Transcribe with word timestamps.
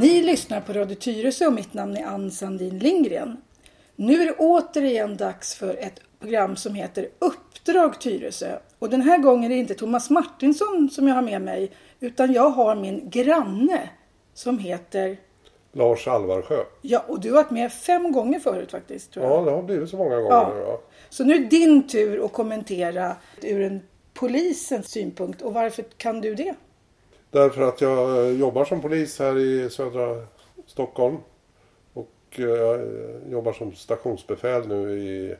Ni 0.00 0.22
lyssnar 0.22 0.60
på 0.60 0.72
Radio 0.72 0.94
Tyresö 0.94 1.46
och 1.46 1.52
mitt 1.52 1.74
namn 1.74 1.96
är 1.96 2.04
Ann 2.06 2.30
Sandin 2.30 2.78
Lindgren. 2.78 3.36
Nu 3.96 4.22
är 4.22 4.26
det 4.26 4.34
återigen 4.38 5.16
dags 5.16 5.54
för 5.54 5.74
ett 5.74 6.00
program 6.20 6.56
som 6.56 6.74
heter 6.74 7.08
Uppdrag 7.18 8.00
Tyresö. 8.00 8.58
Och 8.78 8.90
den 8.90 9.00
här 9.02 9.18
gången 9.18 9.44
är 9.52 9.54
det 9.54 9.60
inte 9.60 9.74
Thomas 9.74 10.10
Martinsson 10.10 10.90
som 10.92 11.08
jag 11.08 11.14
har 11.14 11.22
med 11.22 11.42
mig 11.42 11.70
utan 12.00 12.32
jag 12.32 12.50
har 12.50 12.74
min 12.76 13.10
granne 13.10 13.88
som 14.34 14.58
heter 14.58 15.16
Lars 15.72 16.08
Alvarsjö. 16.08 16.58
Ja, 16.82 17.04
och 17.08 17.20
du 17.20 17.28
har 17.28 17.36
varit 17.42 17.50
med 17.50 17.72
fem 17.72 18.12
gånger 18.12 18.40
förut 18.40 18.70
faktiskt. 18.70 19.12
Tror 19.12 19.26
jag. 19.26 19.34
Ja, 19.40 19.44
det 19.44 19.50
har 19.50 19.62
blivit 19.62 19.90
så 19.90 19.96
många 19.96 20.16
gånger 20.16 20.30
Ja. 20.30 20.52
nu. 20.54 20.60
Ja. 20.60 20.80
Så 21.10 21.24
nu 21.24 21.34
är 21.34 21.38
det 21.38 21.44
din 21.44 21.88
tur 21.88 22.24
att 22.24 22.32
kommentera 22.32 23.16
ur 23.42 23.62
en 23.62 23.80
polisens 24.14 24.90
synpunkt. 24.90 25.42
Och 25.42 25.54
varför 25.54 25.82
kan 25.82 26.20
du 26.20 26.34
det? 26.34 26.54
Därför 27.30 27.62
att 27.62 27.80
jag 27.80 28.26
eh, 28.26 28.32
jobbar 28.40 28.64
som 28.64 28.80
polis 28.80 29.18
här 29.18 29.38
i 29.38 29.70
södra 29.70 30.26
Stockholm. 30.66 31.16
Och 31.92 32.10
jag 32.36 32.74
eh, 32.74 33.30
jobbar 33.30 33.52
som 33.52 33.74
stationsbefäl 33.74 34.68
nu 34.68 34.98
i, 34.98 35.34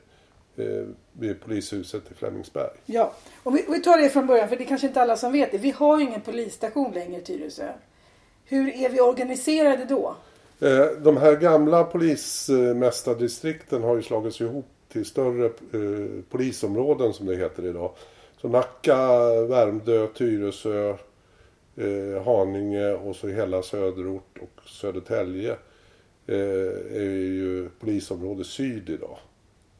eh, 0.56 0.84
vid 1.12 1.40
polishuset 1.40 2.02
i 2.10 2.14
Flemingsberg. 2.14 2.70
Ja, 2.86 3.12
och 3.42 3.56
vi, 3.56 3.64
vi 3.68 3.82
tar 3.82 3.98
det 3.98 4.08
från 4.08 4.26
början 4.26 4.48
för 4.48 4.56
det 4.56 4.64
är 4.64 4.68
kanske 4.68 4.86
inte 4.86 5.02
alla 5.02 5.16
som 5.16 5.32
vet 5.32 5.52
det. 5.52 5.58
Vi 5.58 5.70
har 5.70 5.98
ju 5.98 6.04
ingen 6.04 6.20
polisstation 6.20 6.92
längre 6.92 7.20
i 7.20 7.24
Tyresö. 7.24 7.72
Hur 8.44 8.68
är 8.68 8.88
vi 8.88 9.00
organiserade 9.00 9.84
då? 9.84 10.16
De 10.98 11.16
här 11.16 11.36
gamla 11.36 11.84
polismästardistrikten 11.84 13.82
har 13.82 13.96
ju 13.96 14.02
slagits 14.02 14.40
ihop 14.40 14.66
till 14.92 15.04
större 15.04 15.50
polisområden 16.30 17.12
som 17.12 17.26
det 17.26 17.36
heter 17.36 17.66
idag. 17.66 17.90
Så 18.40 18.48
Nacka, 18.48 18.96
Värmdö, 19.48 20.06
Tyresö, 20.06 20.96
eh, 21.78 22.22
Haninge 22.24 22.92
och 22.92 23.16
så 23.16 23.28
hela 23.28 23.62
söderort 23.62 24.38
och 24.40 24.68
Södertälje 24.68 25.50
eh, 26.26 26.36
är 26.92 27.10
ju 27.10 27.68
polisområde 27.80 28.44
syd 28.44 28.90
idag. 28.90 29.18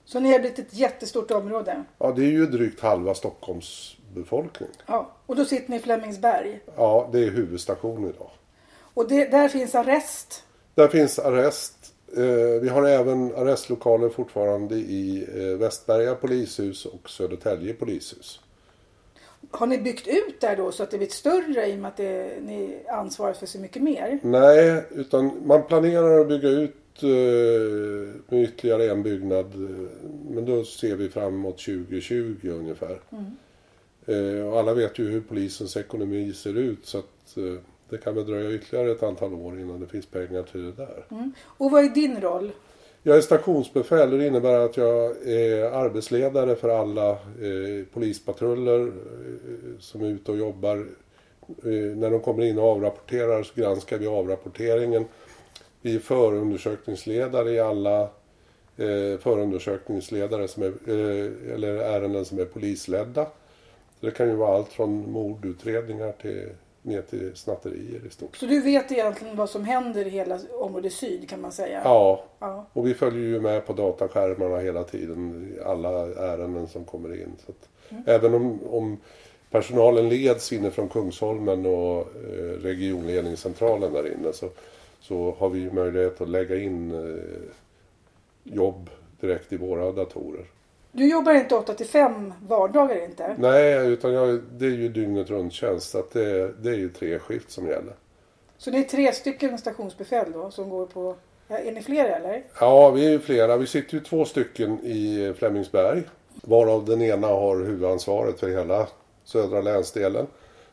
Så 0.05 0.21
ni 0.21 0.33
har 0.33 0.39
blivit 0.39 0.59
ett 0.59 0.75
jättestort 0.75 1.31
område. 1.31 1.85
Ja, 1.99 2.13
det 2.17 2.23
är 2.23 2.31
ju 2.31 2.47
drygt 2.47 2.81
halva 2.81 3.15
Stockholms 3.15 3.97
befolkning. 4.15 4.69
Ja, 4.87 5.11
och 5.27 5.37
då 5.37 5.45
sitter 5.45 5.71
ni 5.71 5.77
i 5.77 5.81
Flemingsberg. 5.81 6.61
Ja, 6.77 7.09
det 7.13 7.19
är 7.19 7.31
huvudstation 7.31 8.05
idag. 8.05 8.31
Och 8.95 9.09
det, 9.09 9.25
där 9.25 9.49
finns 9.49 9.75
arrest. 9.75 10.45
Där 10.75 10.89
finns 10.89 11.19
arrest. 11.19 11.95
Eh, 12.17 12.61
vi 12.63 12.69
har 12.69 12.83
även 12.83 13.35
arrestlokaler 13.35 14.09
fortfarande 14.09 14.75
i 14.75 15.27
eh, 15.35 15.59
Västberga 15.59 16.15
polishus 16.15 16.87
och 16.87 17.11
Södertälje 17.11 17.75
polishus. 17.75 18.41
Har 19.51 19.67
ni 19.67 19.79
byggt 19.79 20.09
ut 20.09 20.41
där 20.41 20.57
då 20.57 20.73
så 20.73 20.83
att 20.83 20.91
det 20.91 20.99
blivit 20.99 21.15
större 21.15 21.67
i 21.67 21.75
och 21.75 21.79
med 21.79 21.89
att 21.89 21.97
det, 21.97 22.43
ni 22.43 22.79
ansvarar 22.89 23.33
för 23.33 23.47
så 23.47 23.59
mycket 23.59 23.83
mer? 23.83 24.19
Nej, 24.23 24.85
utan 24.91 25.47
man 25.47 25.63
planerar 25.67 26.21
att 26.21 26.29
bygga 26.29 26.49
ut 26.49 27.03
eh, 27.03 27.09
med 28.29 28.43
ytterligare 28.43 28.91
en 28.91 29.03
byggnad. 29.03 29.55
eh, 29.55 29.87
Men 30.31 30.45
då 30.45 30.65
ser 30.65 30.97
vi 30.97 31.09
framåt 31.09 31.59
2020 31.59 32.37
ungefär. 32.51 33.01
Eh, 34.07 34.47
och 34.49 34.59
alla 34.59 34.75
vet 34.75 34.99
ju 34.99 35.11
hur 35.11 35.21
polisens 35.21 35.77
ekonomi 35.77 36.33
ser 36.33 36.59
ut 36.59 36.87
så 36.87 36.99
att 36.99 37.37
det 37.91 37.99
kan 37.99 38.15
väl 38.15 38.27
dröja 38.27 38.53
ytterligare 38.53 38.91
ett 38.93 39.03
antal 39.03 39.35
år 39.35 39.61
innan 39.61 39.81
det 39.81 39.87
finns 39.87 40.07
pengar 40.07 40.43
till 40.43 40.65
det 40.65 40.73
där. 40.73 41.05
Och 41.45 41.71
vad 41.71 41.85
är 41.85 41.89
din 41.89 42.21
roll? 42.21 42.53
Jag 43.09 43.17
är 43.17 43.21
stationsbefäl 43.21 44.13
och 44.13 44.19
det 44.19 44.27
innebär 44.27 44.59
att 44.59 44.77
jag 44.77 45.27
är 45.27 45.65
arbetsledare 45.65 46.57
för 46.57 46.69
alla 46.69 47.11
eh, 47.11 47.87
polispatruller 47.93 48.87
eh, 48.87 49.79
som 49.79 50.03
är 50.03 50.07
ute 50.07 50.31
och 50.31 50.39
jobbar. 50.39 50.77
Eh, 51.49 51.97
när 51.97 52.11
de 52.11 52.21
kommer 52.21 52.45
in 52.45 52.59
och 52.59 52.65
avrapporterar 52.65 53.43
så 53.43 53.61
granskar 53.61 53.99
vi 53.99 54.07
avrapporteringen. 54.07 55.05
Vi 55.83 55.95
är 55.95 55.99
förundersökningsledare 55.99 57.51
i 57.51 57.61
alla 57.61 58.03
eh, 58.77 59.19
förundersökningsledare 59.21 60.49
som 60.49 60.63
är, 60.63 60.67
eh, 60.67 61.55
eller 61.55 61.75
ärenden 61.75 62.25
som 62.25 62.39
är 62.39 62.45
polisledda. 62.45 63.25
Så 64.01 64.07
det 64.07 64.13
kan 64.13 64.29
ju 64.29 64.35
vara 64.35 64.57
allt 64.57 64.73
från 64.73 65.11
mordutredningar 65.11 66.13
till, 66.13 66.49
ner 66.89 67.03
till 67.03 67.37
snatterier 67.37 68.07
i 68.07 68.11
stort. 68.11 68.37
Så 68.37 68.47
du 68.47 68.61
vet 68.61 68.93
egentligen 68.93 69.37
vad 69.37 69.51
som 69.51 69.65
händer 69.65 70.07
i 70.07 70.11
hela 70.11 70.39
område 70.53 70.91
syd 70.91 71.29
kan 71.29 71.41
man 71.41 71.53
säga? 71.53 71.81
Ja, 71.85 72.25
Ja. 72.39 72.67
Och 72.73 72.87
vi 72.87 72.95
följer 72.95 73.23
ju 73.23 73.41
med 73.41 73.67
på 73.67 73.73
dataskärmarna 73.73 74.59
hela 74.59 74.85
tiden 74.85 75.53
alla 75.65 75.91
ärenden 76.07 76.69
som 76.69 76.85
kommer 76.85 77.23
in. 77.23 77.37
Så 77.47 77.53
att 77.53 77.69
Även 78.07 78.35
om, 78.35 78.61
om 78.71 78.99
personalen 79.51 80.09
leds 80.09 80.53
inifrån 80.53 80.89
Kungsholmen 80.89 81.67
och 81.67 82.01
eh, 82.01 82.63
regionledningscentralen 82.63 83.93
där 83.93 84.13
inne 84.13 84.33
så, 84.33 84.49
så 85.01 85.35
har 85.39 85.49
vi 85.49 85.71
möjlighet 85.71 86.21
att 86.21 86.29
lägga 86.29 86.57
in 86.57 86.91
eh, 86.93 88.55
jobb 88.55 88.91
direkt 89.21 89.53
i 89.53 89.57
våra 89.57 89.93
datorer. 89.93 90.45
Du 90.99 91.11
jobbar 91.11 91.35
inte 91.35 91.55
8 91.55 91.75
till 91.75 91.87
5 91.87 92.35
vardagar 92.49 93.05
inte? 93.05 93.35
Nej, 93.39 93.87
utan 93.87 94.13
jag, 94.13 94.41
det 94.53 94.67
är 94.67 94.71
ju 94.71 94.89
dygnet 94.89 95.31
runt 95.31 95.53
tjänst. 95.53 95.91
Så 95.91 95.99
att 95.99 96.11
det, 96.11 96.53
det 96.63 96.71
är 96.71 96.75
ju 96.75 96.89
tre 96.89 97.19
skift 97.19 97.51
som 97.51 97.67
gäller. 97.67 97.95
Så 98.57 98.71
ni 98.71 98.79
är 98.79 98.83
tre 98.83 99.13
stycken 99.13 99.59
stationsbefäl 99.59 100.33
då 100.33 100.51
som 100.51 100.71
går 100.71 100.87
på... 100.87 101.17
Ja, 101.49 101.59
är 101.59 101.73
ni 101.73 101.83
fler 101.83 102.05
eller? 102.05 102.45
Ja, 102.61 102.91
vi 102.91 103.07
är 103.07 103.11
ju 103.11 103.19
flera. 103.19 103.57
Vi 103.57 103.67
sitter 103.67 103.95
ju 103.95 104.01
två 104.01 104.25
stycken 104.25 104.81
i 104.85 105.35
Flemingsberg. 105.39 106.03
Varav 106.43 106.85
den 106.85 107.03
ena 107.03 107.27
har 107.27 107.57
huvudansvaret 107.57 108.41
för 108.41 108.49
hela 108.49 108.89
södra 109.25 109.61
länsdelen. 109.61 110.27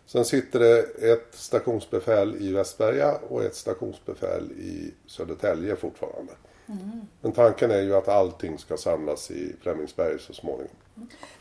Sen 0.06 0.26
sitter 0.26 0.60
det 0.60 0.80
ett 1.12 1.28
stationsbefäl 1.32 2.36
i 2.40 2.52
Västberga 2.52 3.16
och 3.30 3.44
ett 3.44 3.56
stationsbefäl 3.56 4.52
i 4.52 4.94
Södertälje 5.08 5.76
fortfarande. 5.76 6.34
Men 7.22 7.32
tanken 7.32 7.72
är 7.72 7.82
ju 7.82 7.96
att 7.96 8.08
allting 8.08 8.58
ska 8.58 8.78
samlas 8.78 9.32
i 9.32 9.56
Flemingsberg 9.62 10.20
så 10.20 10.34
småningom. 10.34 10.76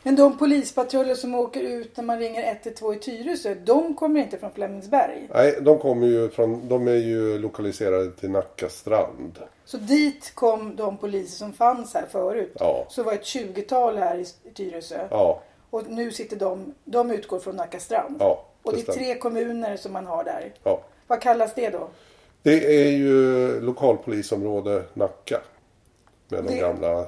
Men 0.03 0.15
de 0.15 0.37
polispatruller 0.37 1.15
som 1.15 1.35
åker 1.35 1.61
ut 1.63 1.97
när 1.97 2.03
man 2.03 2.19
ringer 2.19 2.43
112 2.63 2.95
i 2.95 2.99
Tyresö, 2.99 3.55
de 3.55 3.95
kommer 3.95 4.19
inte 4.19 4.37
från 4.37 4.51
Flemingsberg? 4.51 5.29
Nej, 5.33 5.57
de 5.61 5.79
kommer 5.79 6.07
ju 6.07 6.29
från, 6.29 6.67
de 6.67 6.87
är 6.87 6.95
ju 6.95 7.37
lokaliserade 7.37 8.11
till 8.11 8.29
Nacka 8.29 8.69
strand. 8.69 9.39
Så 9.65 9.77
dit 9.77 10.31
kom 10.35 10.75
de 10.75 10.97
poliser 10.97 11.37
som 11.37 11.53
fanns 11.53 11.93
här 11.93 12.05
förut? 12.11 12.53
Ja. 12.59 12.85
Så 12.89 13.03
var 13.03 13.13
ett 13.13 13.23
20-tal 13.23 13.97
här 13.97 14.17
i 14.17 14.25
Tyresö? 14.53 15.07
Ja, 15.11 15.41
Och 15.69 15.87
nu 15.89 16.11
sitter 16.11 16.35
de, 16.37 16.73
de 16.85 17.11
utgår 17.11 17.39
från 17.39 17.55
Nacka 17.55 17.79
strand? 17.79 18.15
ja. 18.19 18.45
Och 18.63 18.73
det 18.73 18.87
är 18.87 18.93
tre 18.93 19.15
kommuner 19.15 19.77
som 19.77 19.93
man 19.93 20.05
har 20.05 20.23
där. 20.23 20.53
Ja. 20.63 20.81
Vad 21.07 21.21
kallas 21.21 21.55
det 21.55 21.69
då? 21.69 21.87
Det 22.45 22.85
är 22.87 22.91
ju 22.91 23.59
lokalpolisområde 23.61 24.83
Nacka. 24.93 25.41
Med 26.29 26.43
de 26.43 26.53
Det- 26.53 26.59
gamla 26.59 27.05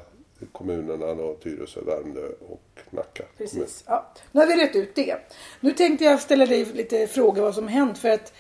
kommunerna 0.52 1.14
då, 1.16 1.34
Tyresö, 1.44 1.80
Värmdö 1.82 2.28
och 2.50 2.80
Nacka. 2.90 3.24
Precis. 3.38 3.84
Ja. 3.88 4.08
Nu 4.32 4.40
har 4.40 4.48
vi 4.48 4.56
rätt 4.64 4.76
ut 4.76 4.96
det. 4.96 5.16
Nu 5.60 5.72
tänkte 5.72 6.06
jag 6.06 6.20
ställa 6.22 6.46
dig 6.46 6.66
lite 6.66 7.08
frågor 7.08 7.42
vad 7.42 7.56
som 7.56 7.68
hänt. 7.68 7.98
För 7.98 8.10
att 8.10 8.34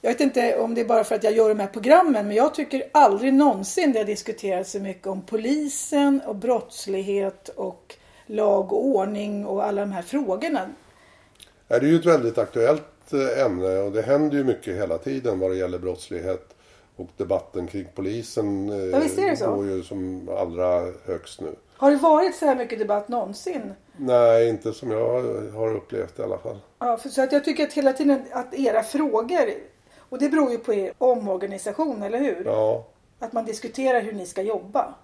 jag 0.00 0.10
vet 0.10 0.20
inte 0.20 0.58
om 0.58 0.74
det 0.74 0.80
är 0.80 0.84
bara 0.84 1.04
för 1.04 1.14
att 1.14 1.24
jag 1.24 1.32
gör 1.32 1.48
de 1.48 1.60
här 1.60 1.66
programmen. 1.66 2.26
Men 2.28 2.36
jag 2.36 2.54
tycker 2.54 2.82
aldrig 2.92 3.34
någonsin 3.34 3.92
det 3.92 3.98
har 3.98 4.06
diskuterats 4.06 4.70
så 4.70 4.80
mycket 4.80 5.06
om 5.06 5.22
polisen 5.26 6.20
och 6.26 6.36
brottslighet 6.36 7.48
och 7.48 7.94
lag 8.26 8.72
och 8.72 8.86
ordning 8.86 9.46
och 9.46 9.64
alla 9.64 9.80
de 9.80 9.92
här 9.92 10.02
frågorna. 10.02 10.70
Det 11.68 11.74
är 11.74 11.80
ju 11.80 11.96
ett 11.96 12.06
väldigt 12.06 12.38
aktuellt 12.38 12.82
ämne 13.12 13.78
och 13.78 13.92
det 13.92 14.02
händer 14.02 14.36
ju 14.36 14.44
mycket 14.44 14.76
hela 14.76 14.98
tiden 14.98 15.38
vad 15.38 15.50
det 15.50 15.56
gäller 15.56 15.78
brottslighet. 15.78 16.54
Och 16.96 17.08
debatten 17.16 17.66
kring 17.66 17.86
polisen 17.94 18.68
eh, 18.68 19.38
Ja, 19.40 19.50
går 19.54 19.66
ju 19.66 19.82
som 19.82 20.28
allra 20.38 20.92
högst 21.04 21.40
nu. 21.40 21.54
Har 21.76 21.90
det 21.90 21.96
varit 21.96 22.36
så 22.36 22.46
här 22.46 22.56
mycket 22.56 22.78
debatt 22.78 23.08
någonsin? 23.08 23.72
Nej, 23.96 24.48
inte 24.48 24.72
som 24.72 24.90
jag 24.90 25.22
har 25.52 25.76
upplevt 25.76 26.18
i 26.18 26.22
alla 26.22 26.38
fall. 26.38 26.58
Ja, 26.78 26.96
för 26.96 27.08
så 27.08 27.22
att 27.22 27.32
jag 27.32 27.44
tycker 27.44 27.64
att 27.64 27.72
hela 27.72 27.92
tiden 27.92 28.22
att 28.32 28.54
era 28.54 28.82
frågor, 28.82 29.50
och 29.98 30.18
det 30.18 30.28
beror 30.28 30.50
ju 30.50 30.58
på 30.58 30.74
er 30.74 30.92
omorganisation, 30.98 32.02
eller 32.02 32.18
hur? 32.18 32.42
Ja, 32.44 32.86
Att 33.18 33.32
man 33.32 33.44
diskuterar 33.44 34.00
hur 34.00 34.12
ni 34.12 34.26
ska 34.26 34.42
jobba. 34.42 34.94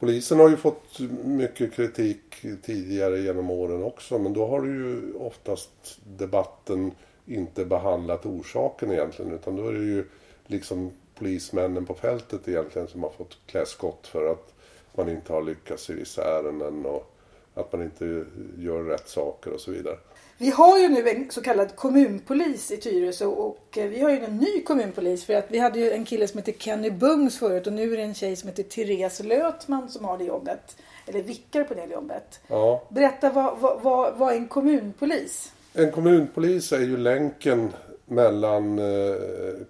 Polisen 0.00 0.38
har 0.40 0.48
ju 0.48 0.56
fått 0.56 0.98
mycket 1.24 1.72
kritik 1.72 2.44
tidigare 2.62 3.18
genom 3.18 3.50
åren 3.50 3.84
också 3.84 4.18
men 4.18 4.32
då 4.32 4.46
har 4.46 4.64
ju 4.64 5.12
oftast 5.14 5.70
debatten 6.18 6.92
inte 7.28 7.64
behandlat 7.64 8.26
orsaken 8.26 8.92
egentligen 8.92 9.32
utan 9.32 9.56
då 9.56 9.68
är 9.68 9.72
det 9.72 9.84
ju 9.84 10.04
liksom 10.46 10.90
polismännen 11.14 11.86
på 11.86 11.94
fältet 11.94 12.48
egentligen 12.48 12.88
som 12.88 13.02
har 13.02 13.10
fått 13.10 13.38
klä 13.46 13.66
skott 13.66 14.06
för 14.06 14.32
att 14.32 14.54
man 14.94 15.08
inte 15.08 15.32
har 15.32 15.42
lyckats 15.42 15.90
i 15.90 15.92
vissa 15.92 16.38
ärenden 16.38 16.86
och 16.86 17.14
att 17.54 17.72
man 17.72 17.82
inte 17.82 18.24
gör 18.58 18.82
rätt 18.82 19.08
saker 19.08 19.52
och 19.52 19.60
så 19.60 19.70
vidare. 19.70 19.96
Vi 20.40 20.50
har 20.50 20.78
ju 20.78 20.88
nu 20.88 21.08
en 21.08 21.30
så 21.30 21.42
kallad 21.42 21.76
kommunpolis 21.76 22.70
i 22.70 22.76
Tyresö 22.76 23.26
och 23.26 23.68
vi 23.72 24.00
har 24.00 24.10
ju 24.10 24.24
en 24.24 24.36
ny 24.36 24.62
kommunpolis 24.62 25.24
för 25.24 25.34
att 25.34 25.46
vi 25.48 25.58
hade 25.58 25.78
ju 25.78 25.90
en 25.92 26.04
kille 26.04 26.28
som 26.28 26.38
hette 26.38 26.52
Kenny 26.52 26.90
Bungs 26.90 27.38
förut 27.38 27.66
och 27.66 27.72
nu 27.72 27.92
är 27.92 27.96
det 27.96 28.02
en 28.02 28.14
tjej 28.14 28.36
som 28.36 28.48
heter 28.48 28.62
Therese 28.62 29.20
Lötman 29.20 29.88
som 29.88 30.04
har 30.04 30.18
det 30.18 30.24
jobbet. 30.24 30.76
Eller 31.06 31.22
vickar 31.22 31.64
på 31.64 31.74
det 31.74 31.84
jobbet. 31.84 32.40
Ja, 32.46 32.82
Berätta 32.88 33.30
vad, 33.30 33.58
vad, 33.58 33.80
vad, 33.82 34.18
vad 34.18 34.32
är 34.32 34.36
en 34.36 34.48
kommunpolis? 34.48 35.52
En 35.78 35.90
kommunpolis 35.92 36.72
är 36.72 36.80
ju 36.80 36.96
länken 36.96 37.72
mellan 38.06 38.78
eh, 38.78 39.14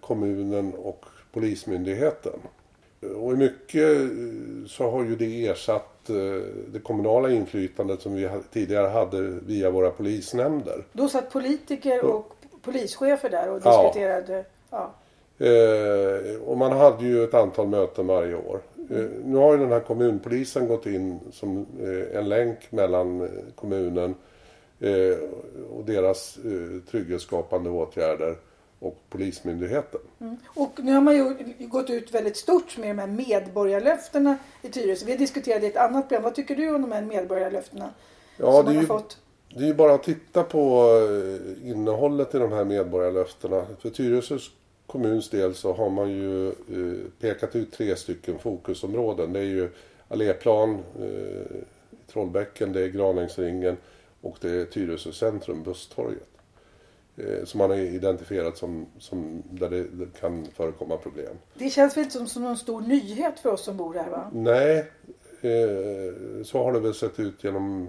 kommunen 0.01 0.75
och 0.75 1.05
polismyndigheten. 1.33 2.33
Och 3.17 3.33
i 3.33 3.37
mycket 3.37 3.97
eh, 4.01 4.07
så 4.69 4.91
har 4.91 5.05
ju 5.05 5.17
det 5.17 5.47
ersatt 5.47 6.11
eh, 6.11 6.17
det 6.73 6.79
kommunala 6.83 7.31
inflytandet 7.31 8.01
som 8.01 8.15
vi 8.15 8.29
tidigare 8.53 8.89
hade 8.89 9.21
via 9.21 9.71
våra 9.71 9.91
polisnämnder. 9.91 10.85
Då 10.93 11.09
satt 11.09 11.33
politiker 11.33 12.05
och 12.05 12.33
polischefer 12.63 13.31
där 13.31 13.51
och 13.51 13.61
Ja. 13.65 13.83
diskuterade. 13.83 14.45
Ja. 14.71 14.95
Eh, 15.47 16.41
och 16.47 16.59
man 16.59 16.73
hade 16.73 17.05
ju 17.05 17.25
ett 17.25 17.35
antal 17.35 17.67
möten 17.69 18.07
varje 18.07 18.35
år. 18.35 18.61
Eh, 18.91 19.05
nu 19.25 19.37
har 19.37 19.53
ju 19.53 19.59
den 19.59 19.73
här 19.73 19.81
kommunpolisen 19.81 20.69
gått 20.69 20.87
in 20.87 21.21
som 21.33 21.67
en 22.15 22.29
länk 22.29 22.73
mellan 22.73 23.29
kommunen 23.55 24.15
och 25.71 25.85
deras 25.85 26.37
eh, 26.37 26.91
trygghetsskapande 26.91 27.71
åtgärder 27.71 28.37
och 28.79 28.97
polismyndigheten. 29.11 30.01
Och 30.47 30.81
nu 30.83 30.93
har 30.93 31.01
man 31.01 31.17
ju 31.17 31.35
gått 31.59 31.91
ut 31.91 32.15
väldigt 32.15 32.37
stort 32.37 32.79
med 32.79 32.89
de 32.91 32.99
här 32.99 33.07
medborgarlöftena 33.07 34.39
i 34.63 34.69
Tyresö. 34.69 35.07
Vi 35.07 35.17
diskuterade 35.17 35.67
i 35.67 35.69
ett 35.69 35.77
annat 35.77 36.09
program. 36.09 36.23
Vad 36.23 36.35
tycker 36.35 36.57
du 36.57 36.75
om 36.75 36.83
de 36.83 36.93
här 36.93 37.03
medborgarlöftena 37.03 37.91
Ja, 38.37 38.53
som 38.53 38.65
man 38.65 38.75
har 38.75 38.83
ju, 38.83 38.87
fått? 38.87 39.19
det 39.55 39.63
är 39.63 39.67
ju 39.67 39.75
bara 39.75 39.95
att 39.95 40.03
titta 40.03 40.43
på 40.43 40.91
eh, 41.63 41.71
innehållet 41.71 42.35
i 42.35 42.39
de 42.39 42.53
här 42.53 42.65
medborgarlöftena. 42.65 43.67
För 43.81 43.91
Tyresö 43.91 44.39
kommuns 44.87 45.31
del 45.31 45.55
så 45.55 45.73
har 45.73 45.91
man 45.91 46.11
ju 46.11 46.49
eh, 46.49 47.11
pekat 47.21 47.57
ut 47.57 47.73
tre 47.73 47.97
stycken 47.97 48.39
fokusområden. 48.39 49.33
Det 49.33 49.41
är 49.41 49.45
ju 49.45 49.71
Alléplan 50.09 50.79
eh, 51.01 51.07
i 51.91 52.13
Trollbäcken, 52.13 52.73
det 52.73 52.83
är 52.83 52.89
Granängsringen 52.89 53.77
och 54.21 54.37
det 54.41 54.51
är 54.51 54.65
Tyresö 54.65 55.13
centrum, 55.13 55.63
Busstorget. 55.63 56.29
Eh, 57.17 57.45
som 57.45 57.59
man 57.59 57.71
har 57.71 57.77
identifierat 57.77 58.57
som, 58.57 58.87
som 58.99 59.43
där 59.51 59.71
det, 59.71 59.83
det 59.83 60.21
kan 60.21 60.47
förekomma 60.57 60.97
problem. 60.97 61.37
Det 61.55 61.71
känns 61.71 61.97
väl 61.97 62.05
inte 62.05 62.17
som, 62.19 62.27
som 62.27 62.43
någon 62.43 62.57
stor 62.57 62.81
nyhet 62.81 63.39
för 63.39 63.53
oss 63.53 63.65
som 63.65 63.77
bor 63.77 63.95
här 63.95 64.11
va? 64.11 64.31
Nej, 64.33 64.79
eh, 65.41 66.45
så 66.45 66.63
har 66.65 66.73
det 66.73 66.81
väl 66.81 66.95
sett 66.95 67.21
ut 67.21 67.45
genom 67.45 67.89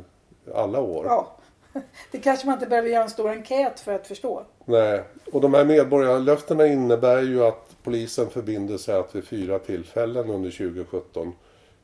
alla 0.53 0.79
år. 0.79 1.05
Ja. 1.05 1.35
Det 2.11 2.17
kanske 2.17 2.45
man 2.45 2.53
inte 2.53 2.67
behöver 2.67 2.89
göra 2.89 3.03
en 3.03 3.09
stor 3.09 3.29
enkät 3.29 3.79
för 3.79 3.93
att 3.93 4.07
förstå. 4.07 4.43
Nej, 4.65 5.03
och 5.31 5.41
de 5.41 5.53
här 5.53 5.65
medborgarlöftena 5.65 6.67
innebär 6.67 7.21
ju 7.21 7.43
att 7.43 7.75
polisen 7.83 8.29
förbinder 8.29 8.77
sig 8.77 8.95
att 8.95 9.15
vid 9.15 9.23
fyra 9.23 9.59
tillfällen 9.59 10.29
under 10.29 10.51
2017 10.51 11.33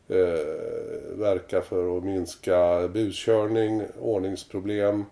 eh, 0.07 1.17
verka 1.17 1.61
för 1.61 1.97
att 1.97 2.03
minska 2.03 2.87
buskörning, 2.87 3.83
ordningsproblem 3.99 5.05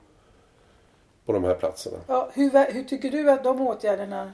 på 1.25 1.33
de 1.33 1.43
här 1.43 1.55
platserna. 1.55 1.97
Ja, 2.07 2.29
hur, 2.33 2.73
hur 2.73 2.83
tycker 2.83 3.09
du 3.11 3.31
att 3.31 3.43
de 3.43 3.61
åtgärderna... 3.61 4.33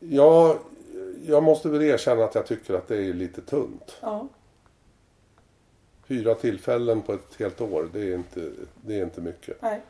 Ja, 0.00 0.58
jag 1.26 1.42
måste 1.42 1.68
väl 1.68 1.82
erkänna 1.82 2.24
att 2.24 2.34
jag 2.34 2.46
tycker 2.46 2.74
att 2.74 2.88
det 2.88 2.96
är 2.96 3.12
lite 3.12 3.40
tunt. 3.40 3.96
Ja, 4.00 4.28
Fyra 6.08 6.34
tillfällen 6.34 7.02
på 7.02 7.12
ett 7.12 7.36
helt 7.38 7.60
år, 7.60 7.88
det 7.92 8.00
är 8.00 8.14
inte, 8.14 8.50
det 8.74 8.98
är 8.98 9.02
inte 9.02 9.20
mycket. 9.20 9.62
nej. 9.62 9.80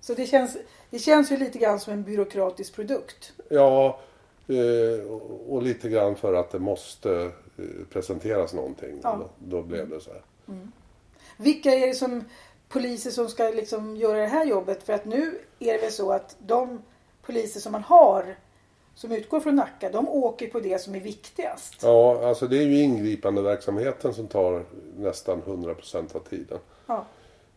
Så 0.00 0.14
det 0.14 0.26
känns, 0.26 0.56
det 0.90 0.98
känns 0.98 1.32
ju 1.32 1.36
lite 1.36 1.58
grann 1.58 1.80
som 1.80 1.92
en 1.92 2.02
byråkratisk 2.02 2.74
produkt. 2.74 3.32
Ja, 3.48 4.00
eh, 4.48 5.06
och 5.48 5.62
lite 5.62 5.88
grann 5.88 6.16
för 6.16 6.34
att 6.34 6.50
det 6.50 6.58
måste 6.58 7.30
presenteras 7.92 8.54
någonting. 8.54 9.00
Ja. 9.02 9.30
Då, 9.38 9.56
då 9.56 9.62
blev 9.62 9.88
det 9.88 10.00
så 10.00 10.10
här. 10.10 10.22
Vilka 11.36 11.70
är 11.70 11.86
det 11.86 11.94
som 11.94 12.24
poliser 12.68 13.10
som 13.10 13.28
ska 13.28 13.44
liksom 13.44 13.96
göra 13.96 14.18
det 14.18 14.26
här 14.26 14.44
jobbet? 14.44 14.82
För 14.82 14.92
att 14.92 15.04
nu 15.04 15.38
är 15.58 15.72
det 15.72 15.78
väl 15.78 15.92
så 15.92 16.12
att 16.12 16.36
de 16.38 16.82
poliser 17.22 17.60
som 17.60 17.72
man 17.72 17.82
har 17.82 18.36
som 18.94 19.12
utgår 19.12 19.40
från 19.40 19.56
Nacka, 19.56 19.90
de 19.90 20.08
åker 20.08 20.48
på 20.48 20.60
det 20.60 20.80
som 20.80 20.94
är 20.94 21.00
viktigast. 21.00 21.82
Ja, 21.82 22.28
alltså 22.28 22.46
det 22.46 22.58
är 22.58 22.62
ju 22.62 22.80
ingripande 22.80 23.42
verksamheten 23.42 24.14
som 24.14 24.26
tar 24.26 24.64
nästan 24.96 25.42
100% 25.42 26.16
av 26.16 26.20
tiden. 26.20 26.58
Ja. 26.86 27.04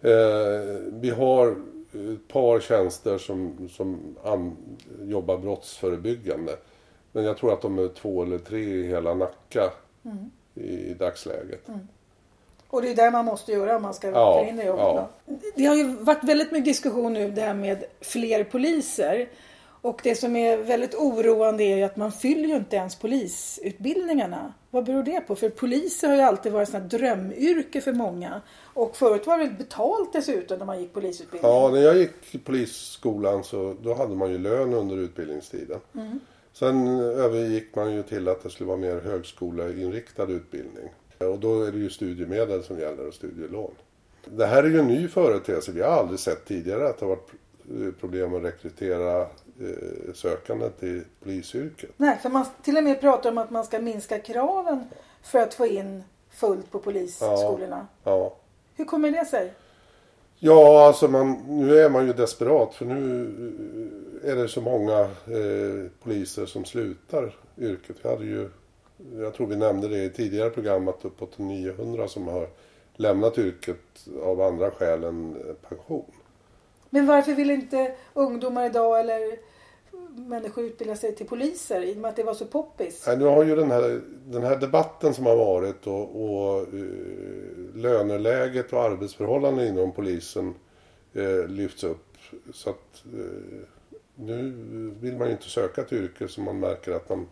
Eh, 0.01 0.79
vi 0.91 1.09
har 1.09 1.51
ett 1.93 2.27
par 2.27 2.59
tjänster 2.59 3.17
som, 3.17 3.69
som 3.71 4.15
an, 4.23 4.57
jobbar 5.01 5.37
brottsförebyggande. 5.37 6.57
Men 7.11 7.23
jag 7.23 7.37
tror 7.37 7.53
att 7.53 7.61
de 7.61 7.79
är 7.79 7.87
två 7.87 8.23
eller 8.23 8.37
tre 8.37 8.59
i 8.59 8.87
hela 8.87 9.13
Nacka 9.13 9.71
Mm. 10.05 10.31
i, 10.55 10.61
i 10.89 10.93
dagsläget. 10.93 11.67
Och 12.67 12.81
det 12.81 12.89
är 12.91 12.95
där 12.95 13.11
man 13.11 13.25
måste 13.25 13.51
göra 13.51 13.75
om 13.75 13.81
man 13.81 13.93
ska 13.93 14.09
Ja, 14.09 14.45
in 14.47 14.55
det 14.55 14.63
jobbet. 14.65 14.83
ja. 14.83 15.09
Det 15.55 15.65
har 15.65 15.75
ju 15.75 15.83
varit 15.83 16.23
väldigt 16.23 16.51
mycket 16.51 16.65
diskussion 16.65 17.13
nu 17.13 17.31
det 17.31 17.41
här 17.41 17.53
med 17.53 17.83
fler 18.01 18.43
poliser. 18.43 19.29
Och 19.81 19.99
det 20.03 20.15
som 20.15 20.35
är 20.35 20.57
väldigt 20.57 20.95
oroande 20.95 21.63
är 21.63 21.75
ju 21.77 21.83
att 21.83 21.95
man 21.97 22.11
fyller 22.11 22.47
ju 22.49 22.55
inte 22.55 22.75
ens 22.75 22.95
polisutbildningarna. 22.95 24.53
Vad 24.71 24.85
beror 24.85 25.03
det 25.03 25.21
på? 25.21 25.35
För 25.35 25.49
poliser 25.49 26.07
har 26.07 26.15
ju 26.15 26.21
alltid 26.21 26.51
varit 26.51 26.73
ett 26.73 26.89
drömyrke 26.89 27.81
för 27.81 27.93
många. 27.93 28.41
Och 28.73 28.95
förut 28.95 29.27
var 29.27 29.37
det 29.37 29.47
betalt 29.47 30.13
dessutom 30.13 30.59
när 30.59 30.65
man 30.65 30.81
gick 30.81 30.93
polisutbildning. 30.93 31.51
Ja, 31.51 31.69
när 31.69 31.79
jag 31.81 31.97
gick 31.97 32.35
i 32.35 32.37
polisskolan 32.37 33.43
så 33.43 33.75
då 33.81 33.93
hade 33.93 34.15
man 34.15 34.31
ju 34.31 34.37
lön 34.37 34.73
under 34.73 34.97
utbildningstiden. 34.97 35.79
Mm. 35.95 36.19
Sen 36.53 36.99
övergick 36.99 37.75
man 37.75 37.93
ju 37.93 38.03
till 38.03 38.27
att 38.27 38.43
det 38.43 38.49
skulle 38.49 38.67
vara 38.67 38.77
mer 38.77 38.99
högskoleinriktad 38.99 40.23
utbildning. 40.23 40.89
Och 41.17 41.39
då 41.39 41.63
är 41.63 41.71
det 41.71 41.77
ju 41.77 41.89
studiemedel 41.89 42.63
som 42.63 42.79
gäller 42.79 43.07
och 43.07 43.13
studielån. 43.13 43.71
Det 44.25 44.45
här 44.45 44.63
är 44.63 44.67
ju 44.67 44.79
en 44.79 44.87
ny 44.87 45.07
företeelse. 45.07 45.71
Vi 45.71 45.81
har 45.81 45.89
aldrig 45.89 46.19
sett 46.19 46.45
tidigare 46.45 46.89
att 46.89 46.99
det 46.99 47.05
har 47.05 47.15
varit 47.15 47.31
problem 47.99 48.35
att 48.35 48.43
rekrytera 48.43 49.21
eh, 49.21 50.13
sökande 50.13 50.69
till 50.69 51.03
polisyrket. 51.23 51.89
Nej, 51.97 52.17
för 52.21 52.29
man 52.29 52.45
till 52.63 52.77
och 52.77 52.83
med 52.83 53.01
pratar 53.01 53.31
om 53.31 53.37
att 53.37 53.49
man 53.49 53.65
ska 53.65 53.79
minska 53.79 54.19
kraven 54.19 54.83
för 55.23 55.39
att 55.39 55.53
få 55.53 55.67
in 55.67 56.03
fullt 56.29 56.71
på 56.71 56.79
polisskolorna. 56.79 57.87
Ja. 58.03 58.35
Hur 58.75 58.85
kommer 58.85 59.11
det 59.11 59.25
sig? 59.25 59.53
Ja, 60.41 60.87
alltså 60.87 61.07
man, 61.07 61.31
nu 61.47 61.79
är 61.79 61.89
man 61.89 62.07
ju 62.07 62.13
desperat 62.13 62.73
för 62.73 62.85
nu 62.85 63.31
är 64.23 64.35
det 64.35 64.47
så 64.47 64.61
många 64.61 64.99
eh, 65.01 65.91
poliser 66.03 66.45
som 66.45 66.65
slutar 66.65 67.35
yrket. 67.57 67.95
Vi 68.01 68.09
hade 68.09 68.25
ju, 68.25 68.49
jag 69.17 69.33
tror 69.33 69.47
vi 69.47 69.55
nämnde 69.55 69.87
det 69.87 70.03
i 70.03 70.09
tidigare 70.09 70.49
program, 70.49 70.87
att 70.87 71.05
uppåt 71.05 71.37
900 71.37 72.07
som 72.07 72.27
har 72.27 72.47
lämnat 72.95 73.37
yrket 73.37 74.07
av 74.23 74.41
andra 74.41 74.71
skäl 74.71 75.03
än 75.03 75.37
pension. 75.69 76.11
Men 76.89 77.05
varför 77.05 77.33
vill 77.33 77.51
inte 77.51 77.95
ungdomar 78.13 78.65
idag 78.65 78.99
eller 78.99 79.37
människor 80.15 80.63
utbilda 80.63 80.95
sig 80.95 81.15
till 81.15 81.27
poliser 81.27 81.81
i 81.81 81.93
och 81.93 81.97
med 81.97 82.09
att 82.09 82.15
det 82.15 82.23
var 82.23 82.33
så 82.33 82.45
poppis? 82.45 83.03
Nej, 83.07 83.17
nu 83.17 83.25
har 83.25 83.43
ju 83.43 83.55
den 83.55 83.71
här, 83.71 84.01
den 84.25 84.43
här 84.43 84.55
debatten 84.55 85.13
som 85.13 85.25
har 85.25 85.35
varit 85.35 85.87
och, 85.87 86.23
och 86.23 86.61
eh, 86.61 87.75
löneläget 87.75 88.73
och 88.73 88.83
arbetsförhållanden 88.83 89.67
inom 89.67 89.91
polisen 89.91 90.53
eh, 91.13 91.47
lyfts 91.47 91.83
upp. 91.83 92.17
Så 92.53 92.69
att 92.69 93.03
eh, 93.13 93.59
nu 94.15 94.53
vill 94.99 95.17
man 95.17 95.27
ju 95.27 95.33
inte 95.33 95.49
söka 95.49 95.81
ett 95.81 95.93
yrke 95.93 96.27
som 96.27 96.43
man 96.43 96.59
märker 96.59 96.91
att 96.91 97.09
man, 97.09 97.27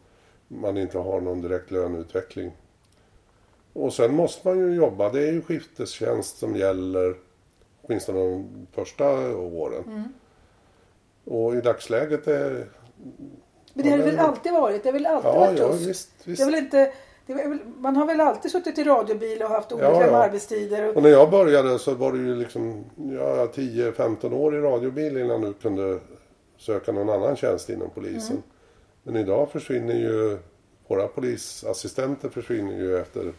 man 0.48 0.78
inte 0.78 0.98
har 0.98 1.22
någon 1.22 1.42
direkt 1.42 1.72
löneutveckling. 1.72 2.52
Och 3.74 3.94
sen 3.94 4.16
måste 4.16 4.48
man 4.48 4.60
ju 4.60 4.76
jobba. 4.76 5.10
Det 5.10 5.28
är 5.28 5.32
ju 5.32 5.42
skiftestjänst 5.42 6.38
som 6.38 6.56
gäller 6.56 7.16
åtminstone 7.82 8.20
de 8.20 8.68
första 8.72 9.38
åren. 9.38 10.14
Och 11.28 11.56
i 11.56 11.62
dagsläget 11.62 12.28
är... 12.28 12.68
Men 13.74 13.86
det 13.86 13.90
har 13.90 13.98
det 13.98 14.04
väl 14.04 14.20
alltid 14.20 14.52
varit? 14.54 14.84
Det 14.84 14.90
har 14.90 14.94
väl 14.94 15.06
alltid 15.06 15.30
Ja, 15.32 15.40
varit 15.40 15.60
ja 15.60 15.68
tufft? 15.72 15.88
visst. 15.88 16.10
visst. 16.24 16.38
Det 16.38 16.44
är 16.44 16.52
väl 16.52 16.64
inte, 16.64 16.92
väl, 17.26 17.58
man 17.78 17.96
har 17.96 18.06
väl 18.06 18.22
alltid 18.22 18.52
suttit 18.52 18.78
i 18.78 18.84
radiobil 18.84 19.44
och 19.44 19.50
haft 19.50 19.72
olika 19.72 19.88
Ja, 19.92 20.06
ja. 20.08 20.18
arbetstider? 20.18 20.90
Och, 20.90 20.96
Och 20.98 21.04
när 21.04 21.10
jag 21.10 21.30
började 21.32 21.80
så 21.80 21.94
var 21.94 22.12
det 22.12 22.18
ju 22.18 22.36
liksom 22.36 22.84
ja, 22.96 23.48
10-15 23.54 24.34
år 24.34 24.56
i 24.56 24.60
radiobil 24.62 25.18
innan 25.18 25.42
du 25.42 25.54
kunde 25.54 26.00
söka 26.58 26.92
någon 26.92 27.10
annan 27.10 27.36
tjänst 27.36 27.70
inom 27.70 27.90
polisen. 27.90 28.32
Mm. 28.32 28.44
Men 29.04 29.16
idag 29.16 29.52
försvinner 29.52 29.94
ju 29.94 30.38
våra 30.88 31.08
polisassistenter 31.08 32.30
försvinner 32.30 32.78
ju 32.78 32.98
efter 32.98 33.34